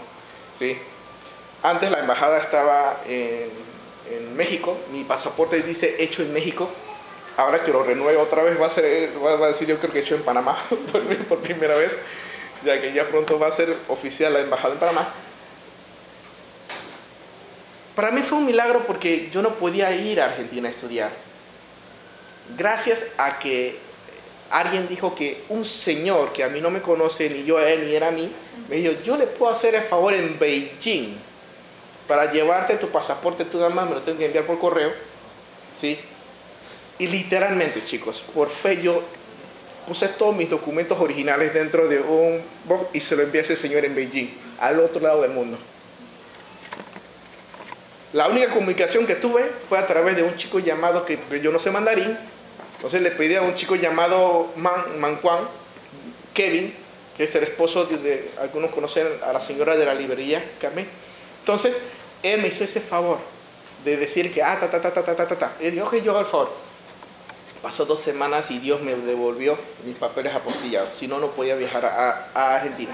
[0.57, 0.77] ¿sí?
[1.61, 3.49] Antes la embajada estaba en,
[4.09, 6.69] en México, mi pasaporte dice hecho en México
[7.37, 9.99] ahora que lo renueve otra vez va a, ser, va a decir yo creo que
[9.99, 10.57] hecho en Panamá
[10.91, 11.97] por, por, primera vez,
[12.63, 15.13] ya que ya pronto va a ser oficial la embajada en Panamá.
[17.95, 21.11] Para mí fue un milagro porque yo no podía ir a Argentina a estudiar.
[22.57, 23.77] Gracias a que
[24.49, 27.87] alguien dijo que un señor que a mí no me conoce, ni yo a él,
[27.87, 28.31] ni era a mí,
[28.69, 31.15] me dijo, yo le puedo hacer el favor en Beijing
[32.07, 34.91] para llevarte tu pasaporte, tú nada más me lo tengo que enviar por correo,
[35.79, 35.99] ¿sí?
[36.99, 39.01] Y literalmente, chicos, por fe yo
[39.87, 43.55] puse todos mis documentos originales dentro de un box y se lo envié a ese
[43.55, 45.57] señor en Beijing, al otro lado del mundo.
[48.13, 51.57] La única comunicación que tuve fue a través de un chico llamado, que yo no
[51.57, 52.17] sé mandarín,
[52.75, 55.19] entonces le pedí a un chico llamado Man, Man
[56.33, 56.75] Kevin,
[57.15, 60.87] que es el esposo de, de, algunos conocen a la señora de la librería, Carmen.
[61.39, 61.81] Entonces,
[62.21, 63.19] él me hizo ese favor
[63.83, 65.57] de decir que, ah, ta, ta, ta, ta, ta, ta, ta.
[65.59, 66.51] Y yo, ok, yo hago el favor.
[67.63, 70.97] Pasó dos semanas y Dios me devolvió mis papeles apostillados.
[70.97, 72.91] Si no, no podía viajar a, Argentina.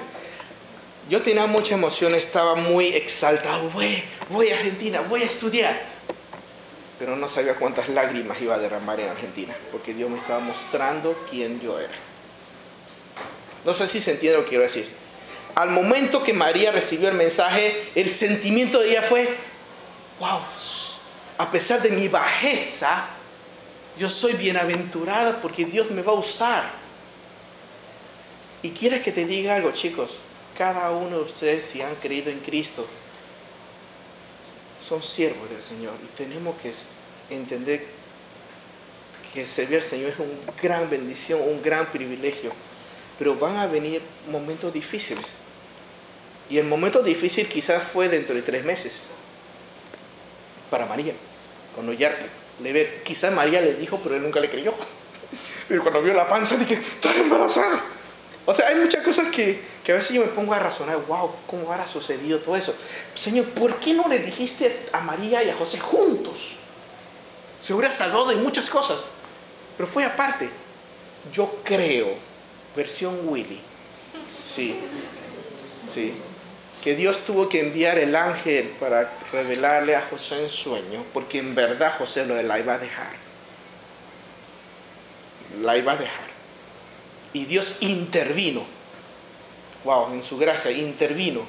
[1.10, 3.68] Yo tenía mucha emoción, estaba muy exaltado.
[3.72, 5.82] Voy, voy a Argentina, voy a estudiar.
[7.00, 11.26] Pero no sabía cuántas lágrimas iba a derramar en Argentina, porque Dios me estaba mostrando
[11.28, 11.96] quién yo era.
[13.66, 14.88] No sé si se entiende lo que quiero decir.
[15.56, 19.28] Al momento que María recibió el mensaje, el sentimiento de ella fue,
[20.20, 20.42] wow,
[21.40, 23.16] a pesar de mi bajeza,
[24.00, 26.72] yo soy bienaventurada porque Dios me va a usar.
[28.64, 30.20] Y quieres que te diga algo, chicos,
[30.58, 32.88] cada uno de ustedes, si han creído en Cristo,
[34.88, 36.74] son siervos del Señor y tenemos que
[37.34, 37.86] entender
[39.34, 42.52] que servir al Señor es una gran bendición, un gran privilegio,
[43.18, 45.38] pero van a venir momentos difíciles.
[46.50, 49.04] Y el momento difícil quizás fue dentro de tres meses
[50.72, 51.14] para María.
[51.76, 52.18] Cuando ya
[52.62, 54.74] le ve, quizás María le dijo, pero él nunca le creyó.
[55.68, 57.84] Pero cuando vio la panza, dije, estás embarazada.
[58.46, 61.32] O sea, hay muchas cosas que, que a veces yo me pongo a razonar, wow,
[61.46, 62.74] ¿cómo habrá sucedido todo eso?
[63.14, 66.62] Señor, ¿por qué no le dijiste a María y a José juntos?
[67.62, 69.10] Se hubiera salvado de muchas cosas.
[69.78, 70.50] Pero fue aparte.
[71.32, 72.08] Yo creo,
[72.76, 73.62] versión Willy.
[74.44, 74.80] Sí,
[75.94, 76.14] sí.
[76.84, 81.54] Que Dios tuvo que enviar el ángel para revelarle a José en sueño, porque en
[81.54, 83.12] verdad José lo la iba a dejar.
[85.62, 86.30] La iba a dejar.
[87.34, 88.64] Y Dios intervino.
[89.84, 91.42] Wow, en su gracia intervino.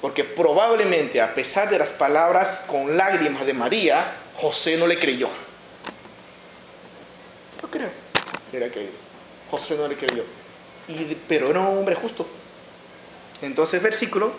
[0.00, 5.28] Porque probablemente a pesar de las palabras con lágrimas de María, José no le creyó.
[7.62, 7.90] No creo
[8.50, 8.90] que.
[9.50, 10.24] José no le creyó.
[10.88, 12.26] Y, pero era un hombre justo.
[13.42, 14.32] Entonces, versículo.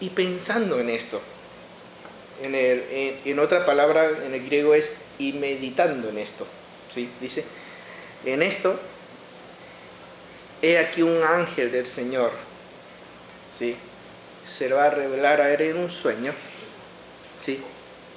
[0.00, 1.20] Y pensando en esto,
[2.42, 2.54] en,
[3.24, 6.46] en, otra palabra en el griego es y meditando en esto.
[6.92, 7.08] ¿sí?
[7.20, 7.44] Dice,
[8.24, 8.78] en esto,
[10.60, 12.32] he aquí un ángel del Señor.
[13.56, 13.76] ¿sí?
[14.44, 16.34] Se va a revelar a él en un sueño.
[17.42, 17.62] ¿sí?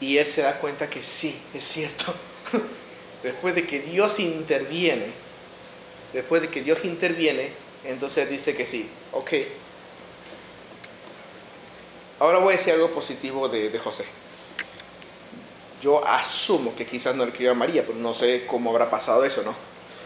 [0.01, 2.13] Y él se da cuenta que sí, es cierto.
[3.23, 5.07] Después de que Dios interviene,
[6.13, 7.51] después de que Dios interviene,
[7.83, 9.31] entonces dice que sí, ok.
[12.19, 14.05] Ahora voy a decir algo positivo de, José.
[15.81, 19.23] Yo asumo que quizás no le escribió a María, pero no sé cómo habrá pasado
[19.23, 19.55] eso, ¿no?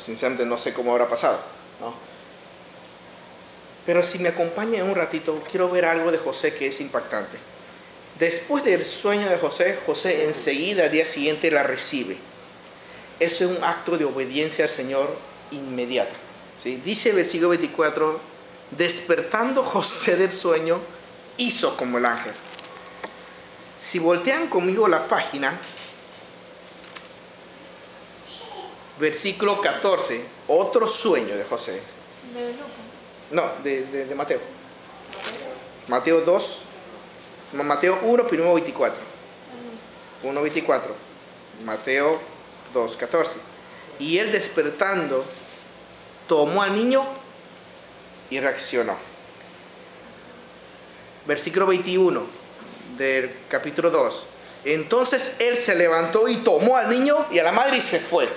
[0.03, 1.39] Sinceramente no sé cómo habrá pasado,
[1.79, 1.93] ¿no?
[3.85, 7.37] Pero si me acompaña un ratito, quiero ver algo de José que es impactante.
[8.19, 12.17] Después del sueño de José, José enseguida al día siguiente la recibe.
[13.19, 15.15] Eso es un acto de obediencia al Señor
[15.51, 16.15] inmediata.
[16.57, 16.81] ¿sí?
[16.83, 18.19] Dice el versículo 24,
[18.71, 20.79] despertando José del sueño,
[21.37, 22.33] hizo como el ángel.
[23.77, 25.59] Si voltean conmigo la página,
[28.99, 31.81] versículo 14, otro sueño de José.
[32.33, 32.53] ¿De
[33.31, 34.39] No, de, Mateo.
[35.87, 36.59] Mateo 2,
[37.53, 39.01] Mateo 1, primero 24.
[40.23, 40.95] 1, 24.
[41.65, 42.19] Mateo
[42.73, 43.39] 2, 14.
[43.99, 45.25] Y él despertando
[46.31, 47.05] tomó al niño
[48.29, 48.95] y reaccionó.
[51.27, 52.25] Versículo 21
[52.97, 54.25] del capítulo 2.
[54.63, 58.29] Entonces él se levantó y tomó al niño y a la madre y se fue.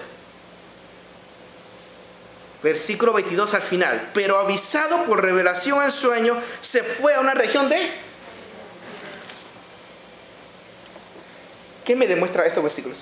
[2.65, 4.11] Versículo 22 al final.
[4.13, 7.79] Pero avisado por revelación en sueño, se fue a una región de...
[11.85, 12.99] ¿Qué me demuestra estos versículos?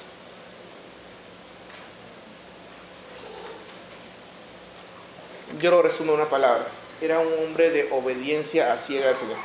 [5.62, 6.66] Yo lo resumo en una palabra.
[7.01, 9.37] Era un hombre de obediencia a ciega al Señor.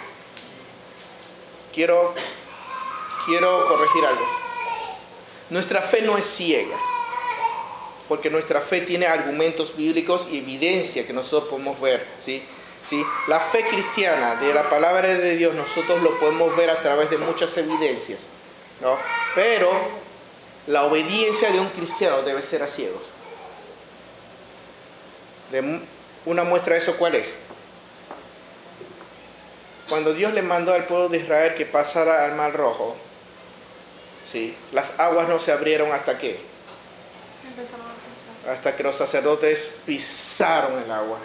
[1.71, 2.13] Quiero,
[3.25, 4.25] quiero corregir algo.
[5.51, 6.75] Nuestra fe no es ciega,
[8.09, 12.05] porque nuestra fe tiene argumentos bíblicos y evidencia que nosotros podemos ver.
[12.19, 12.43] ¿sí?
[12.89, 13.05] ¿Sí?
[13.27, 17.17] La fe cristiana de la palabra de Dios nosotros lo podemos ver a través de
[17.19, 18.21] muchas evidencias.
[18.81, 18.97] ¿no?
[19.35, 19.69] Pero
[20.65, 23.03] la obediencia de un cristiano debe ser a ciegos.
[26.27, 27.33] Una muestra de eso, ¿cuál es?
[29.87, 32.97] Cuando Dios le mandó al pueblo de Israel que pasara al Mar Rojo,
[34.29, 34.53] ¿sí?
[34.73, 36.41] las aguas no se abrieron hasta qué?
[38.45, 41.17] Hasta que los sacerdotes pisaron el agua.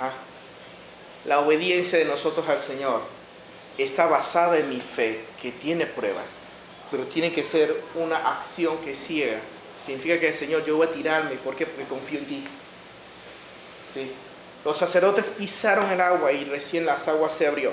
[0.00, 0.12] Ah.
[1.24, 3.02] La obediencia de nosotros al Señor
[3.78, 6.26] está basada en mi fe, que tiene pruebas,
[6.90, 9.40] pero tiene que ser una acción que ciega.
[9.84, 11.36] Significa que el Señor, yo voy a tirarme.
[11.42, 12.44] Porque confío en ti.
[14.64, 17.72] Los sacerdotes pisaron el agua y recién las aguas se abrió.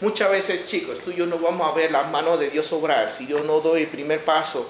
[0.00, 3.12] Muchas veces, chicos, tú y yo no vamos a ver la mano de Dios obrar
[3.12, 4.68] si yo no doy el primer paso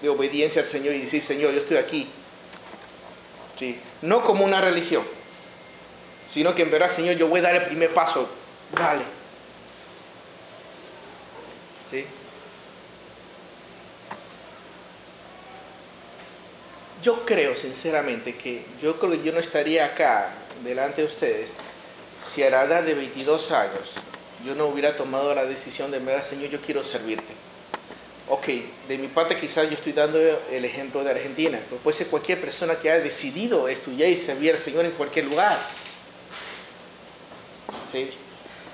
[0.00, 2.08] de obediencia al Señor y decir, Señor, yo estoy aquí.
[3.58, 3.78] ¿Sí?
[4.00, 5.04] No como una religión,
[6.26, 8.28] sino que en verdad, Señor, yo voy a dar el primer paso.
[8.72, 9.02] Dale.
[11.90, 12.06] ¿Sí?
[17.02, 20.32] Yo creo sinceramente que yo creo que yo no estaría acá
[20.64, 21.52] delante de ustedes
[22.22, 23.94] si a la edad de 22 años
[24.44, 27.32] yo no hubiera tomado la decisión de, verdad, Señor, yo quiero servirte.
[28.28, 28.46] Ok,
[28.88, 32.40] de mi parte quizás yo estoy dando el ejemplo de Argentina, pero puede ser cualquier
[32.40, 35.58] persona que haya decidido estudiar y servir al Señor en cualquier lugar.
[37.92, 38.10] ¿Sí?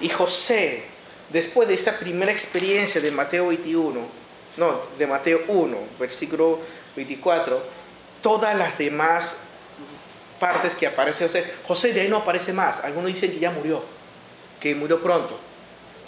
[0.00, 0.84] Y José,
[1.30, 3.98] después de esa primera experiencia de Mateo 21,
[4.58, 6.60] no, de Mateo 1, versículo
[6.94, 7.75] 24,
[8.26, 9.34] todas las demás
[10.40, 12.80] partes que aparece José, José de ahí no aparece más.
[12.82, 13.84] Algunos dicen que ya murió,
[14.58, 15.38] que murió pronto.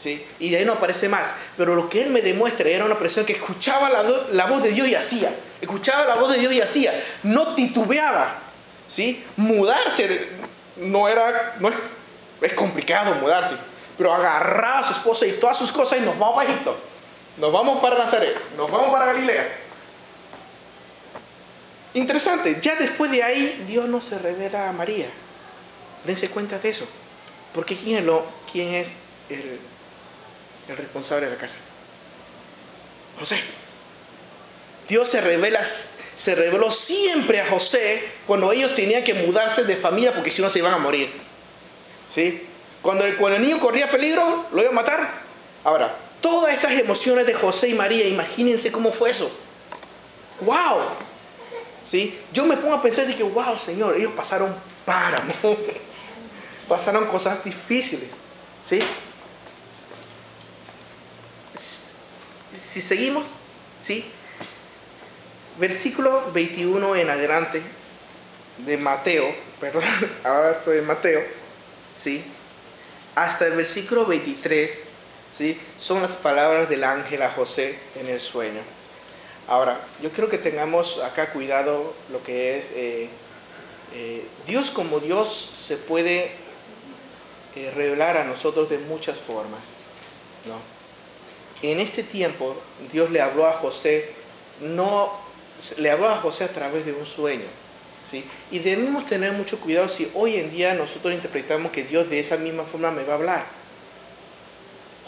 [0.01, 0.27] ¿sí?
[0.41, 1.29] Y de ahí no aparece más.
[1.57, 4.89] Pero lo que él me demuestra era una persona que escuchaba la, voz de Dios
[4.89, 5.33] y hacía.
[5.61, 6.93] Escuchaba la voz de Dios y hacía.
[7.23, 8.41] No titubeaba.
[8.89, 9.25] ¿sí?
[9.37, 10.31] Mudarse
[10.75, 11.77] no era, no es,
[12.41, 13.55] es complicado mudarse.
[13.97, 16.77] Pero agarraba a su esposa y todas sus cosas y nos vamos a Egipto.
[17.37, 18.37] Nos vamos para Nazaret.
[18.57, 19.68] Nos vamos para Galilea
[21.95, 25.07] Interesante, ya después de ahí Dios no se revela a María.
[26.05, 26.87] Dense cuenta de eso.
[27.55, 28.93] Porque ¿quién es, lo, quién es
[29.31, 29.59] el,
[30.69, 31.57] el responsable de la casa?
[33.19, 33.41] José.
[34.89, 40.15] Dios se revela, se reveló siempre a José cuando ellos tenían que mudarse de familia
[40.15, 41.13] porque si no se iban a morir.
[42.15, 42.47] ¿Sí?
[42.81, 45.23] Cuando el, cuando el niño corría peligro, lo iba a matar.
[45.65, 49.31] Ahora, todas esas emociones de José y María, imagínense cómo fue eso.
[50.41, 50.81] ¡Wow!
[51.89, 52.19] ¿Sí?
[52.33, 55.33] Yo me pongo a pensar de que, wow, Señor, ellos pasaron páramo.
[56.69, 58.11] pasaron cosas difíciles.
[58.69, 58.81] ¿Sí?
[61.59, 63.25] Si seguimos,
[63.81, 64.05] ¿sí?
[65.59, 67.63] Versículo 21 en adelante
[68.59, 69.83] de Mateo, perdón,
[70.25, 71.23] ahora estoy en Mateo,
[71.97, 72.23] ¿sí?
[73.15, 74.83] Hasta el versículo 23,
[75.37, 75.59] ¿sí?
[75.79, 78.61] Son las palabras del ángel a José en el sueño.
[79.49, 83.09] Ahora, yo quiero que tengamos acá cuidado lo que es eh,
[83.95, 86.31] eh, Dios como Dios se puede
[87.57, 89.61] eh, revelar a nosotros de muchas formas,
[90.47, 90.57] ¿no?
[91.67, 92.57] En este tiempo
[92.93, 94.13] Dios le habló a José,
[94.61, 95.19] no
[95.79, 97.47] le habló a José a través de un sueño,
[98.09, 98.27] ¿sí?
[98.51, 102.37] Y debemos tener mucho cuidado si hoy en día nosotros interpretamos que Dios de esa
[102.37, 103.47] misma forma me va a hablar.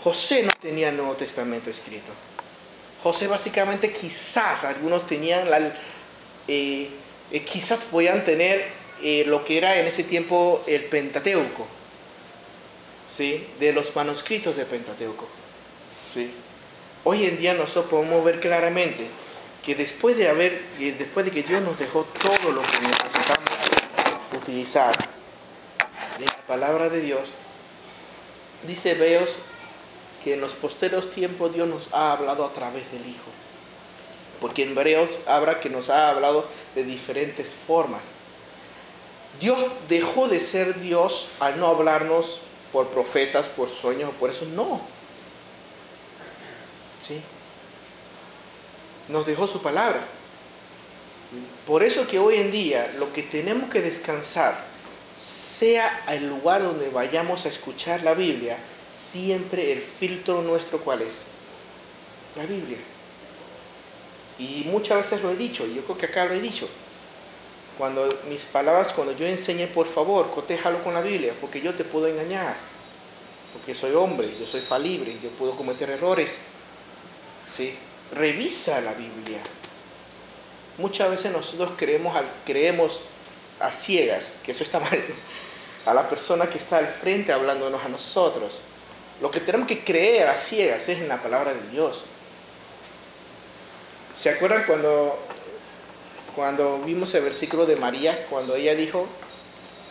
[0.03, 2.11] José no tenía el Nuevo Testamento escrito.
[3.03, 5.59] José básicamente quizás algunos tenían la,
[6.49, 6.91] eh,
[7.31, 8.63] eh, quizás podían tener
[9.03, 11.67] eh, lo que era en ese tiempo el Pentateuco,
[13.11, 13.47] ¿sí?
[13.59, 15.27] de los manuscritos de Pentateuco.
[16.13, 16.31] ¿sí?
[17.05, 19.07] Hoy en día nosotros podemos ver claramente
[19.65, 20.61] que después de haber,
[20.99, 23.51] después de que Dios nos dejó todo lo que necesitamos
[24.37, 24.95] utilizar
[26.19, 27.31] de la palabra de Dios,
[28.67, 29.39] dice Veos
[30.22, 33.30] que en los posteros tiempos Dios nos ha hablado a través del Hijo.
[34.40, 38.02] Porque en Hebreos habla que nos ha hablado de diferentes formas.
[39.38, 42.40] Dios dejó de ser Dios al no hablarnos
[42.72, 44.80] por profetas, por sueños, por eso no.
[47.06, 47.20] ¿Sí?
[49.09, 50.06] Nos dejó su palabra.
[51.66, 54.70] Por eso que hoy en día lo que tenemos que descansar,
[55.16, 58.59] sea el lugar donde vayamos a escuchar la Biblia,
[59.12, 61.14] siempre el filtro nuestro cuál es?
[62.37, 62.79] La Biblia.
[64.38, 66.68] Y muchas veces lo he dicho, yo creo que acá lo he dicho.
[67.77, 71.85] Cuando mis palabras, cuando yo enseñe, por favor, cotéjalo con la Biblia, porque yo te
[71.85, 72.57] puedo engañar.
[73.53, 76.40] Porque soy hombre, yo soy falible, yo puedo cometer errores.
[77.51, 77.77] ¿Sí?
[78.12, 79.40] Revisa la Biblia.
[80.79, 83.05] Muchas veces nosotros creemos, creemos
[83.59, 84.99] a ciegas, que eso está mal,
[85.85, 88.62] a la persona que está al frente hablándonos a nosotros.
[89.20, 92.04] Lo que tenemos que creer a ciegas es en la palabra de Dios.
[94.14, 95.18] ¿Se acuerdan cuando,
[96.35, 99.06] cuando vimos el versículo de María, cuando ella dijo,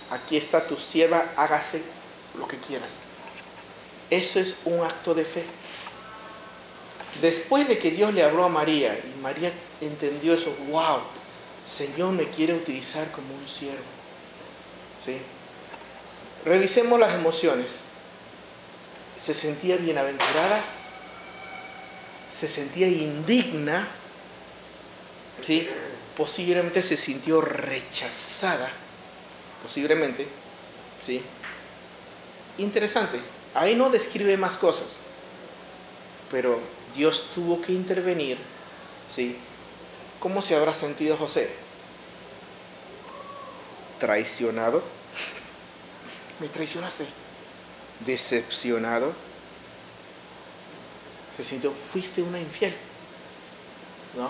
[0.10, 1.84] aquí está tu sierva, hágase
[2.36, 2.98] lo que quieras?
[4.10, 5.46] Eso es un acto de fe.
[7.22, 11.02] Después de que Dios le habló a María y María entendió eso, wow,
[11.64, 13.84] Señor me quiere utilizar como un siervo.
[15.04, 15.18] ¿Sí?
[16.46, 17.82] Revisemos las emociones
[19.20, 20.62] se sentía bienaventurada,
[22.28, 23.88] se sentía indigna,
[25.42, 25.68] ¿sí?
[26.16, 28.70] posiblemente se sintió rechazada,
[29.62, 30.28] posiblemente,
[31.06, 31.22] ¿sí?
[32.58, 33.20] Interesante,
[33.54, 34.98] ahí no describe más cosas,
[36.32, 36.60] pero
[36.96, 38.38] Dios tuvo que intervenir,
[39.14, 39.36] ¿sí?
[40.20, 41.50] ¿Cómo se habrá sentido José?
[44.00, 44.82] Traicionado.
[46.40, 47.06] Me traicionaste
[48.06, 49.14] decepcionado,
[51.36, 52.76] se sintió, fuiste una infiel.
[54.16, 54.30] ¿No?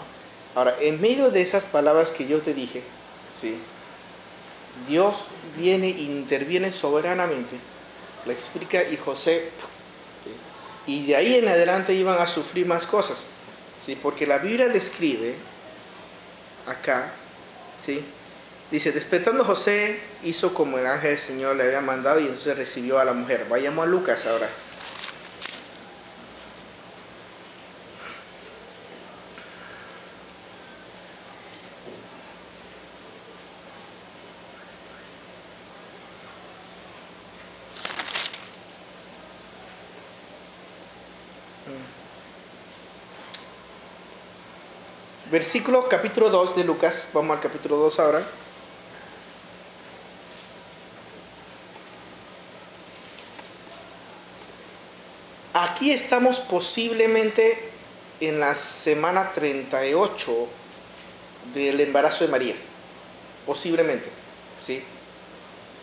[0.55, 2.83] Ahora, en medio de esas palabras que yo te dije,
[3.33, 3.57] ¿sí?
[4.87, 5.25] Dios
[5.57, 7.57] viene e interviene soberanamente,
[8.25, 9.51] le explica y José,
[10.85, 13.25] y de ahí en adelante iban a sufrir más cosas,
[13.83, 13.95] ¿sí?
[13.95, 15.35] porque la Biblia describe
[16.65, 17.11] acá,
[17.83, 18.03] ¿sí?
[18.71, 22.99] Dice, despertando José hizo como el ángel del Señor le había mandado y entonces recibió
[22.99, 23.47] a la mujer.
[23.49, 24.47] Vayamos a Lucas ahora.
[41.65, 41.71] Mm.
[45.31, 47.05] Versículo capítulo 2 de Lucas.
[47.13, 48.21] Vamos al capítulo 2 ahora.
[55.79, 57.57] Aquí estamos posiblemente
[58.19, 60.47] en la semana 38
[61.53, 62.55] del embarazo de María,
[63.45, 64.09] posiblemente,
[64.61, 64.83] ¿sí?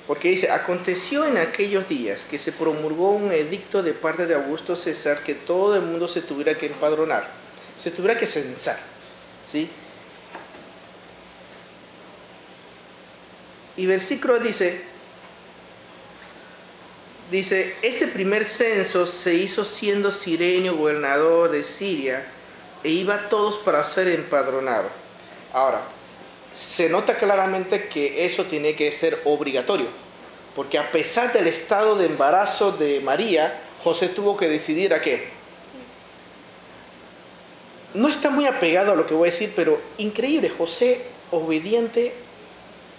[0.07, 4.76] Porque dice, aconteció en aquellos días que se promulgó un edicto de parte de Augusto
[4.76, 7.26] César que todo el mundo se tuviera que empadronar,
[7.78, 8.78] se tuviera que censar,
[9.51, 9.70] ¿sí?
[13.78, 14.82] Y versículo dice,
[17.30, 22.26] dice, este primer censo se hizo siendo Sirenio gobernador de Siria
[22.84, 24.88] e iba todos para ser empadronado.
[25.52, 25.82] Ahora,
[26.54, 29.88] se nota claramente que eso tiene que ser obligatorio,
[30.54, 35.28] porque a pesar del estado de embarazo de María, José tuvo que decidir a qué.
[37.94, 42.14] No está muy apegado a lo que voy a decir, pero increíble, José obediente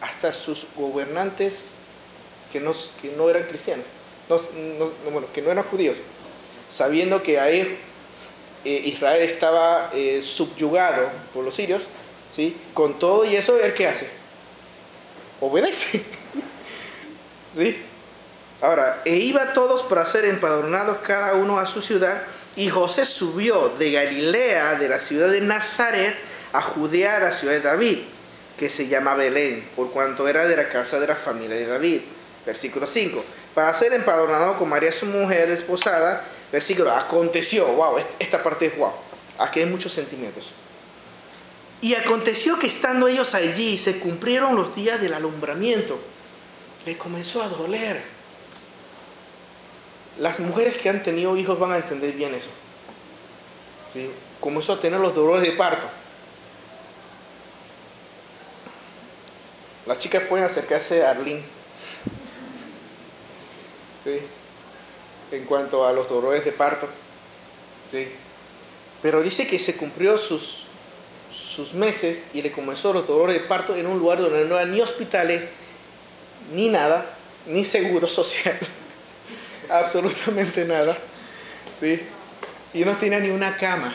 [0.01, 1.71] hasta sus gobernantes
[2.51, 3.86] que no, que no eran cristianos,
[4.30, 5.97] no, bueno, que no eran judíos,
[6.69, 7.80] sabiendo que ahí
[8.65, 11.84] eh, Israel estaba eh, subyugado por los sirios,
[12.73, 14.07] con todo y eso, ¿él qué hace?
[15.39, 16.03] Obedece.
[17.55, 17.84] ¿Sí?
[18.61, 22.23] Ahora, e iba todos para ser empadronados cada uno a su ciudad,
[22.55, 26.15] y José subió de Galilea, de la ciudad de Nazaret,
[26.53, 27.99] a Judea, a la ciudad de David,
[28.57, 32.01] que se llama Belén, por cuanto era de la casa de la familia de David.
[32.45, 33.23] Versículo 5.
[33.58, 38.91] Para ser empadronado con María su mujer desposada, versículo, aconteció, wow, esta parte es wow,
[39.39, 40.51] aquí hay muchos sentimientos.
[41.82, 45.99] Y aconteció que estando ellos allí se cumplieron los días del alumbramiento.
[46.86, 48.03] Le comenzó a doler.
[50.20, 52.51] Las mujeres que han tenido hijos van a entender bien eso.
[53.91, 54.12] ¿Sí?
[54.39, 55.88] Comenzó a tener los dolores de parto.
[59.88, 61.57] Las chicas pueden acercarse a Arlene.
[64.08, 64.22] ¿Sí?
[65.34, 66.88] En cuanto a los dolores de parto.
[67.91, 68.08] ¿Sí?
[69.01, 70.68] Pero dice que se cumplió sus,
[71.30, 74.72] sus meses y le comenzó los dolores de parto en un lugar donde no había
[74.72, 75.49] ni hospitales,
[76.53, 78.58] ni nada, ni seguro social,
[79.70, 80.97] absolutamente nada,
[81.78, 82.01] ¿sí?
[82.74, 83.93] Y no tenía ni una cama,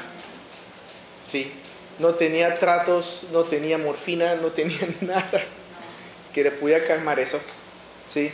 [1.24, 1.52] ¿sí?
[1.98, 5.42] No tenía tratos, no tenía morfina, no tenía nada
[6.34, 7.40] que le pudiera calmar eso,
[8.06, 8.32] ¿sí?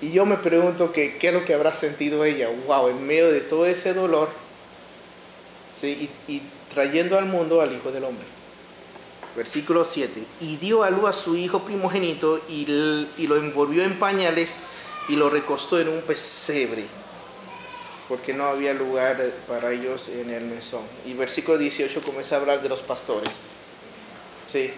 [0.00, 3.30] Y yo me pregunto que, qué es lo que habrá sentido ella, wow, en medio
[3.30, 4.30] de todo ese dolor,
[5.80, 6.08] ¿sí?
[6.28, 6.42] y
[6.72, 8.38] trayendo al mundo al Hijo del Hombre.
[9.36, 10.24] Versículo 7.
[10.40, 12.66] Y dio a luz a su hijo primogénito y,
[13.26, 14.56] lo envolvió en pañales
[15.08, 16.86] y lo recostó en un pesebre,
[18.08, 20.82] porque no había lugar para ellos en el mesón.
[21.06, 23.32] Y versículo 18 comienza a hablar de los pastores.
[24.48, 24.72] Sí.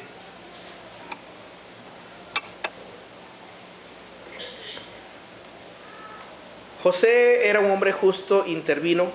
[6.82, 9.10] José era un hombre justo, intervino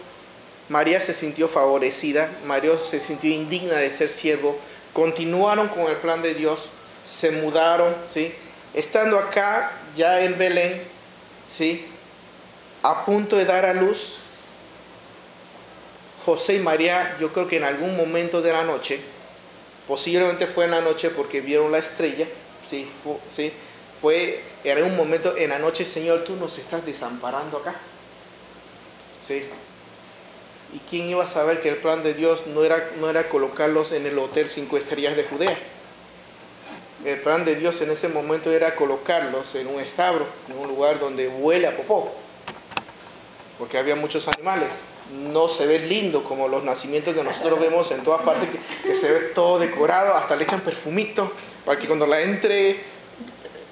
[0.69, 4.57] María se sintió favorecida, María se sintió indigna de ser siervo,
[4.93, 6.71] continuaron con el plan de Dios,
[7.03, 8.33] se mudaron, ¿sí?
[8.73, 10.83] Estando acá, ya en Belén,
[11.47, 11.85] ¿sí?
[12.81, 14.17] A punto de dar a luz,
[16.25, 18.99] José y María, yo creo que en algún momento de la noche,
[19.87, 22.27] posiblemente fue en la noche porque vieron la estrella,
[22.67, 22.89] ¿sí?
[23.31, 23.53] ¿sí?
[24.01, 27.75] Fue, era un momento en la noche, Señor, tú nos estás desamparando acá,
[29.25, 29.45] ¿sí?
[30.73, 33.93] ¿Y quién iba a saber que el plan de Dios no era, no era colocarlos
[33.93, 35.57] en el hotel cinco estrellas de Judea?
[37.05, 40.99] El plan de Dios en ese momento era colocarlos en un establo, en un lugar
[40.99, 42.11] donde huele a popó,
[43.57, 44.69] porque había muchos animales.
[45.31, 48.95] No se ve lindo como los nacimientos que nosotros vemos en todas partes, que, que
[48.95, 51.31] se ve todo decorado, hasta le echan perfumito,
[51.63, 52.83] para que cuando la entre,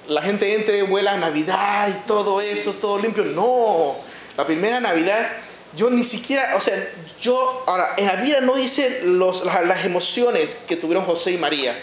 [0.08, 3.24] la gente entre, huela a Navidad y todo eso, todo limpio.
[3.24, 3.96] No,
[4.36, 5.30] la primera Navidad
[5.76, 6.88] yo ni siquiera, o sea,
[7.20, 11.76] yo, ahora, en la Biblia no dice los, las, emociones que tuvieron José y María,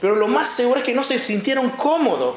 [0.00, 2.36] pero lo más seguro es que no se sintieron cómodos.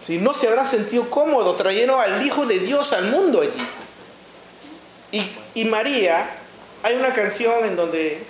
[0.00, 3.66] Si no se habrán sentido cómodos, trajeron al Hijo de Dios al mundo allí.
[5.54, 6.30] Y, María,
[6.84, 8.22] hay una canción en donde,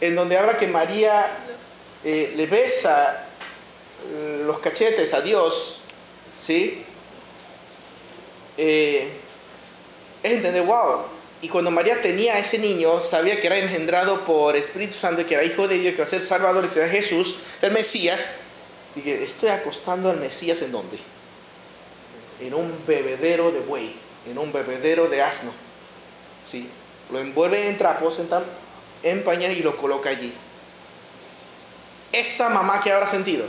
[0.00, 1.30] en donde habla que María
[2.02, 3.28] eh, le besa
[4.46, 5.80] los cachetes a Dios,
[6.36, 6.84] ¿sí?
[8.56, 9.10] Eh,
[10.22, 11.04] es entender, wow.
[11.42, 15.34] Y cuando María tenía a ese niño, sabía que era engendrado por Espíritu Santo, que
[15.34, 18.28] era hijo de Dios, que iba a ser Salvador, que era Jesús, el Mesías.
[18.94, 20.98] Y que estoy acostando al Mesías en dónde?
[22.40, 23.96] En un bebedero de buey,
[24.26, 25.52] en un bebedero de asno.
[26.44, 26.68] ¿Sí?
[27.10, 28.28] Lo envuelve en trapos, en,
[29.02, 30.34] en pañal y lo coloca allí.
[32.12, 33.46] Esa mamá que habrá sentido.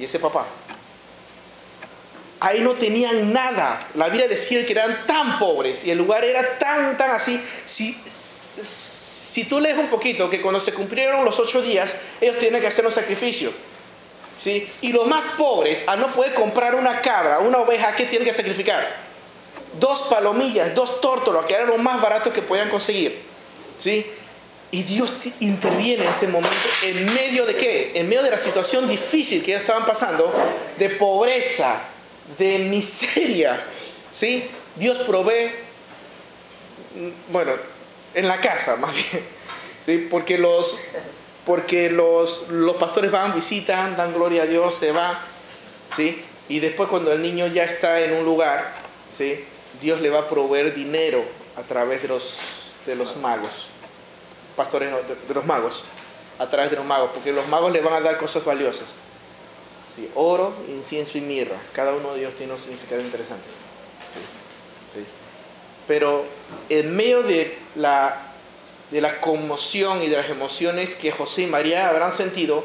[0.00, 0.46] Y ese papá
[2.40, 3.78] ahí no tenían nada.
[3.94, 7.40] La Biblia decía que eran tan pobres y el lugar era tan, tan así.
[7.66, 7.96] Si,
[8.60, 12.66] si tú lees un poquito, que cuando se cumplieron los ocho días, ellos tienen que
[12.66, 13.52] hacer un sacrificio.
[14.38, 14.68] ¿sí?
[14.80, 18.34] Y los más pobres, al no poder comprar una cabra, una oveja, ¿qué tienen que
[18.34, 19.10] sacrificar?
[19.78, 23.22] Dos palomillas, dos tórtolos, que eran lo más barato que podían conseguir.
[23.78, 24.06] ¿sí?
[24.72, 27.92] Y Dios interviene en ese momento en medio de qué?
[27.94, 30.32] En medio de la situación difícil que ellos estaban pasando,
[30.78, 31.80] de pobreza,
[32.38, 33.64] de miseria.
[34.12, 34.48] ¿sí?
[34.76, 35.50] Dios provee,
[36.94, 37.52] mm, bueno,
[38.14, 39.24] en la casa más bien,
[39.84, 40.06] ¿sí?
[40.10, 40.76] porque, los,
[41.44, 45.18] porque los, los pastores van, visitan, dan gloria a Dios, se van,
[45.96, 46.22] ¿sí?
[46.50, 48.74] y después cuando el niño ya está en un lugar,
[49.08, 49.44] ¿sí?
[49.80, 52.40] Dios le va a proveer dinero a través de los,
[52.86, 53.68] de los magos,
[54.60, 54.92] pastores
[55.26, 55.84] de, los magos,
[56.38, 58.88] a través de los magos, porque los magos le van a dar cosas valiosas.
[59.96, 60.10] ¿sí?
[60.14, 61.56] Oro, incienso y mirra.
[61.72, 63.48] Cada uno de ellos tiene un significado interesante.
[65.88, 66.26] Pero
[66.68, 68.34] en medio de la,
[68.90, 72.62] de la conmoción y de las emociones que José y María habrán sentido,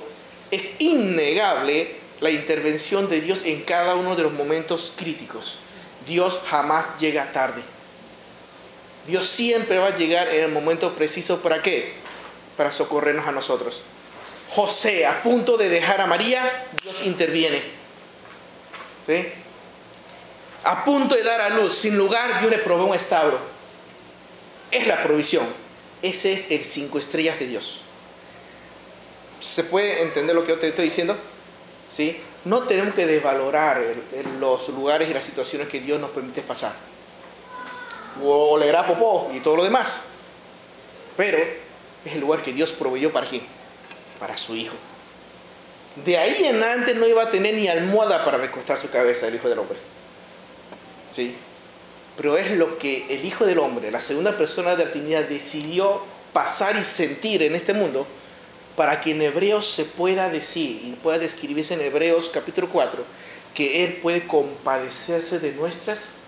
[0.51, 5.59] es innegable la intervención de Dios en cada uno de los momentos críticos.
[6.05, 7.63] Dios jamás llega tarde.
[9.05, 11.41] Dios siempre va a llegar en el momento preciso.
[11.41, 11.93] ¿Para qué?
[12.57, 13.83] Para socorrernos a nosotros.
[14.49, 17.61] José, a punto de dejar a María, Dios interviene.
[19.05, 19.25] ¿Sí?
[20.65, 23.37] a punto de dar a luz, sin lugar, Dios le provee un establo.
[24.71, 25.45] Es la provisión.
[26.01, 27.81] Ese es el cinco estrellas de Dios.
[29.39, 31.15] ¿Se puede entender lo que yo te estoy diciendo?
[31.89, 32.19] ¿Sí?
[32.45, 33.81] No tenemos que desvalorar
[34.39, 36.75] los lugares y las situaciones que Dios nos permite pasar.
[38.23, 40.01] O olerá popó y todo lo demás.
[41.17, 41.37] Pero
[42.05, 43.43] es el lugar que Dios proveyó para quién?
[44.19, 44.75] Para su Hijo.
[46.03, 49.35] De ahí en adelante no iba a tener ni almohada para recostar su cabeza el
[49.35, 49.77] Hijo del Hombre.
[51.11, 51.35] ¿sí?
[52.17, 56.01] Pero es lo que el Hijo del Hombre, la segunda persona de la Trinidad, decidió
[56.33, 58.05] pasar y sentir en este mundo
[58.75, 63.05] para que en Hebreos se pueda decir y pueda describirse en Hebreos capítulo 4
[63.53, 66.23] que Él puede compadecerse de nuestras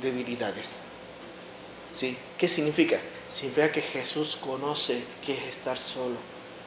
[0.00, 0.76] debilidades.
[1.96, 2.18] ¿Sí?
[2.36, 3.00] ¿Qué significa?
[3.26, 6.16] Significa que Jesús conoce qué es estar solo,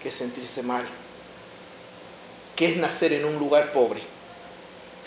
[0.01, 0.83] qué es sentirse mal,
[2.55, 4.01] qué es nacer en un lugar pobre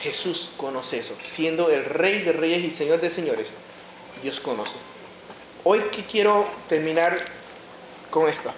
[0.03, 1.15] Jesús conoce eso.
[1.23, 3.55] Siendo el rey de reyes y señor de señores,
[4.21, 4.77] Dios conoce.
[5.63, 7.17] Hoy quiero terminar
[8.11, 8.53] con esto.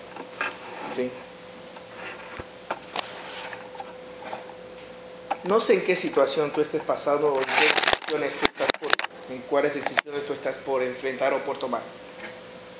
[5.43, 8.94] No sé en qué situación tú estés pasando o en qué decisiones tú estás por,
[9.31, 11.83] en cuáles decisiones tú estás por enfrentar o por tomar.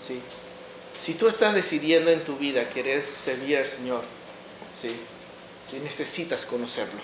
[0.07, 0.21] ¿Sí?
[0.99, 4.03] Si tú estás decidiendo en tu vida querer servir al Señor,
[4.81, 4.95] ¿sí?
[5.83, 7.01] necesitas conocerlo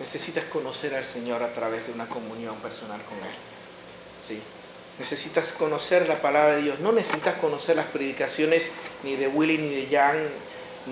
[0.00, 3.34] Necesitas conocer al Señor a través de una comunión personal con Él.
[4.20, 4.40] ¿Sí?
[4.98, 6.80] Necesitas conocer la palabra de Dios.
[6.80, 8.70] No necesitas conocer las predicaciones
[9.04, 10.18] ni de Willy, ni de Jan,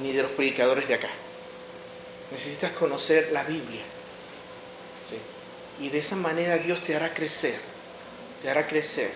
[0.01, 1.09] ni de los predicadores de acá.
[2.31, 3.83] Necesitas conocer la Biblia.
[5.79, 5.85] ¿Sí?
[5.85, 7.59] Y de esa manera Dios te hará crecer.
[8.43, 9.13] Te hará crecer.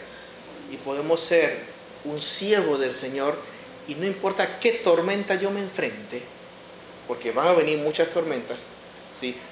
[0.70, 1.59] Y podemos ser
[2.04, 3.38] un siervo del Señor.
[3.88, 6.20] Y no importa qué tormenta yo me enfrente,
[7.07, 8.59] porque van a venir muchas tormentas,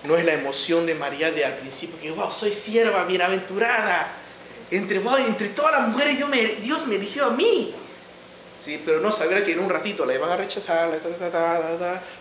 [0.05, 4.13] no es la emoción de María de al principio, que wow, soy sierva, bienaventurada.
[4.71, 7.75] Entre, entre todas las mujeres Dios me, Dios me eligió a mí.
[8.63, 8.81] ¿Sí?
[8.85, 10.91] Pero no sabía que en un ratito la iban a rechazar,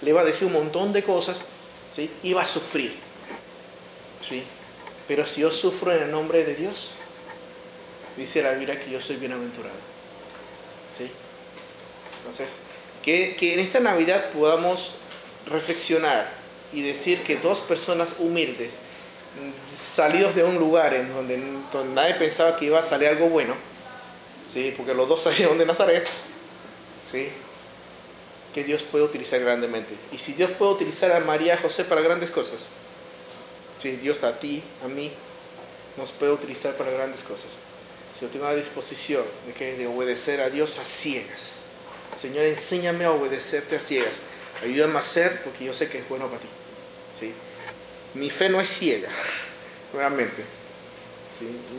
[0.01, 1.47] le iba a decir un montón de cosas,
[1.93, 2.09] ¿sí?
[2.23, 2.95] iba a sufrir.
[4.27, 4.43] ¿sí?
[5.07, 6.95] Pero si yo sufro en el nombre de Dios,
[8.17, 9.75] dice la Biblia que yo soy bienaventurado.
[10.97, 11.09] ¿sí?
[12.19, 12.59] Entonces,
[13.01, 14.97] que, que en esta Navidad podamos
[15.45, 16.29] reflexionar
[16.71, 18.79] y decir que dos personas humildes,
[19.67, 21.37] salidos de un lugar en donde,
[21.93, 23.55] nadie pensaba que iba a salir algo bueno,
[24.51, 24.73] ¿sí?
[24.75, 26.07] porque los dos salieron de Nazaret,
[27.09, 27.29] ¿sí?
[28.53, 29.95] que Dios puede utilizar grandemente.
[30.11, 32.69] Y si Dios puede utilizar a María José para grandes cosas,
[33.83, 33.97] ¿sí?
[33.97, 35.11] Dios a ti, a mí,
[35.97, 37.49] nos puede utilizar para grandes cosas.
[38.17, 41.61] Si yo tengo la disposición de, que, de obedecer a Dios a ciegas,
[42.19, 44.15] Señor, enséñame a obedecerte a ciegas.
[44.63, 46.47] Ayúdame a hacer porque yo sé que es bueno para ti.
[48.13, 49.09] Mi fe no es ciega,
[49.93, 50.43] nuevamente.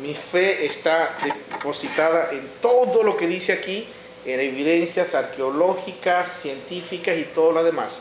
[0.02, 3.86] Mi fe está depositada en todo lo que dice aquí,
[4.24, 8.00] en evidencias arqueológicas, científicas y todo lo demás.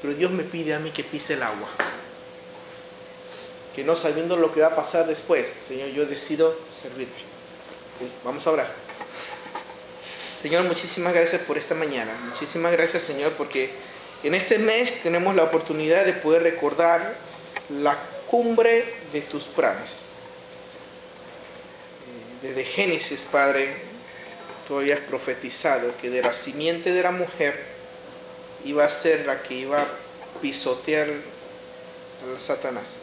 [0.00, 1.68] Pero Dios me pide a mí que pise el agua.
[3.78, 7.20] Que no sabiendo lo que va a pasar después, Señor, yo decido servirte.
[8.24, 8.72] Vamos a orar.
[10.42, 12.12] Señor, muchísimas gracias por esta mañana.
[12.24, 13.70] Muchísimas gracias, Señor, porque
[14.24, 17.18] en este mes tenemos la oportunidad de poder recordar
[17.68, 19.90] la cumbre de tus planes.
[22.42, 23.76] Eh, desde Génesis, Padre,
[24.66, 27.54] tú habías profetizado que de la simiente de la mujer
[28.64, 29.86] iba a ser la que iba a
[30.42, 31.06] pisotear
[32.36, 33.02] a Satanás.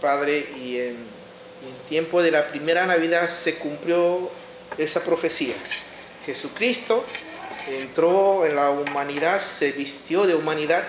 [0.00, 4.30] Padre, y en, en tiempo de la primera Navidad se cumplió
[4.78, 5.54] esa profecía.
[6.24, 7.04] Jesucristo
[7.68, 10.84] entró en la humanidad, se vistió de humanidad.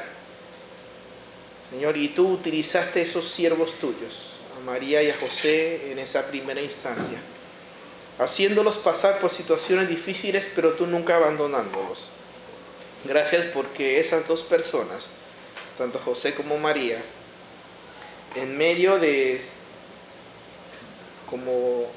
[1.70, 6.62] Señor, y tú utilizaste esos siervos tuyos, a María y a José en esa primera
[6.62, 7.20] instancia,
[8.20, 12.10] haciéndolos pasar por situaciones difíciles, pero tú nunca abandonándolos.
[13.04, 15.08] Gracias porque esas dos personas,
[15.78, 17.04] tanto José como María,
[18.42, 19.42] en medio de,
[21.30, 21.88] como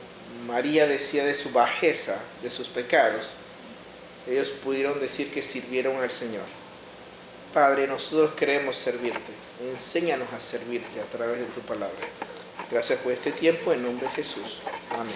[0.46, 3.30] María decía de su bajeza, de sus pecados,
[4.26, 6.44] ellos pudieron decir que sirvieron al Señor.
[7.52, 9.32] Padre, nosotros queremos servirte.
[9.60, 11.98] Enséñanos a servirte a través de tu palabra.
[12.70, 14.60] Gracias por este tiempo en nombre de Jesús.
[14.92, 15.12] Amén.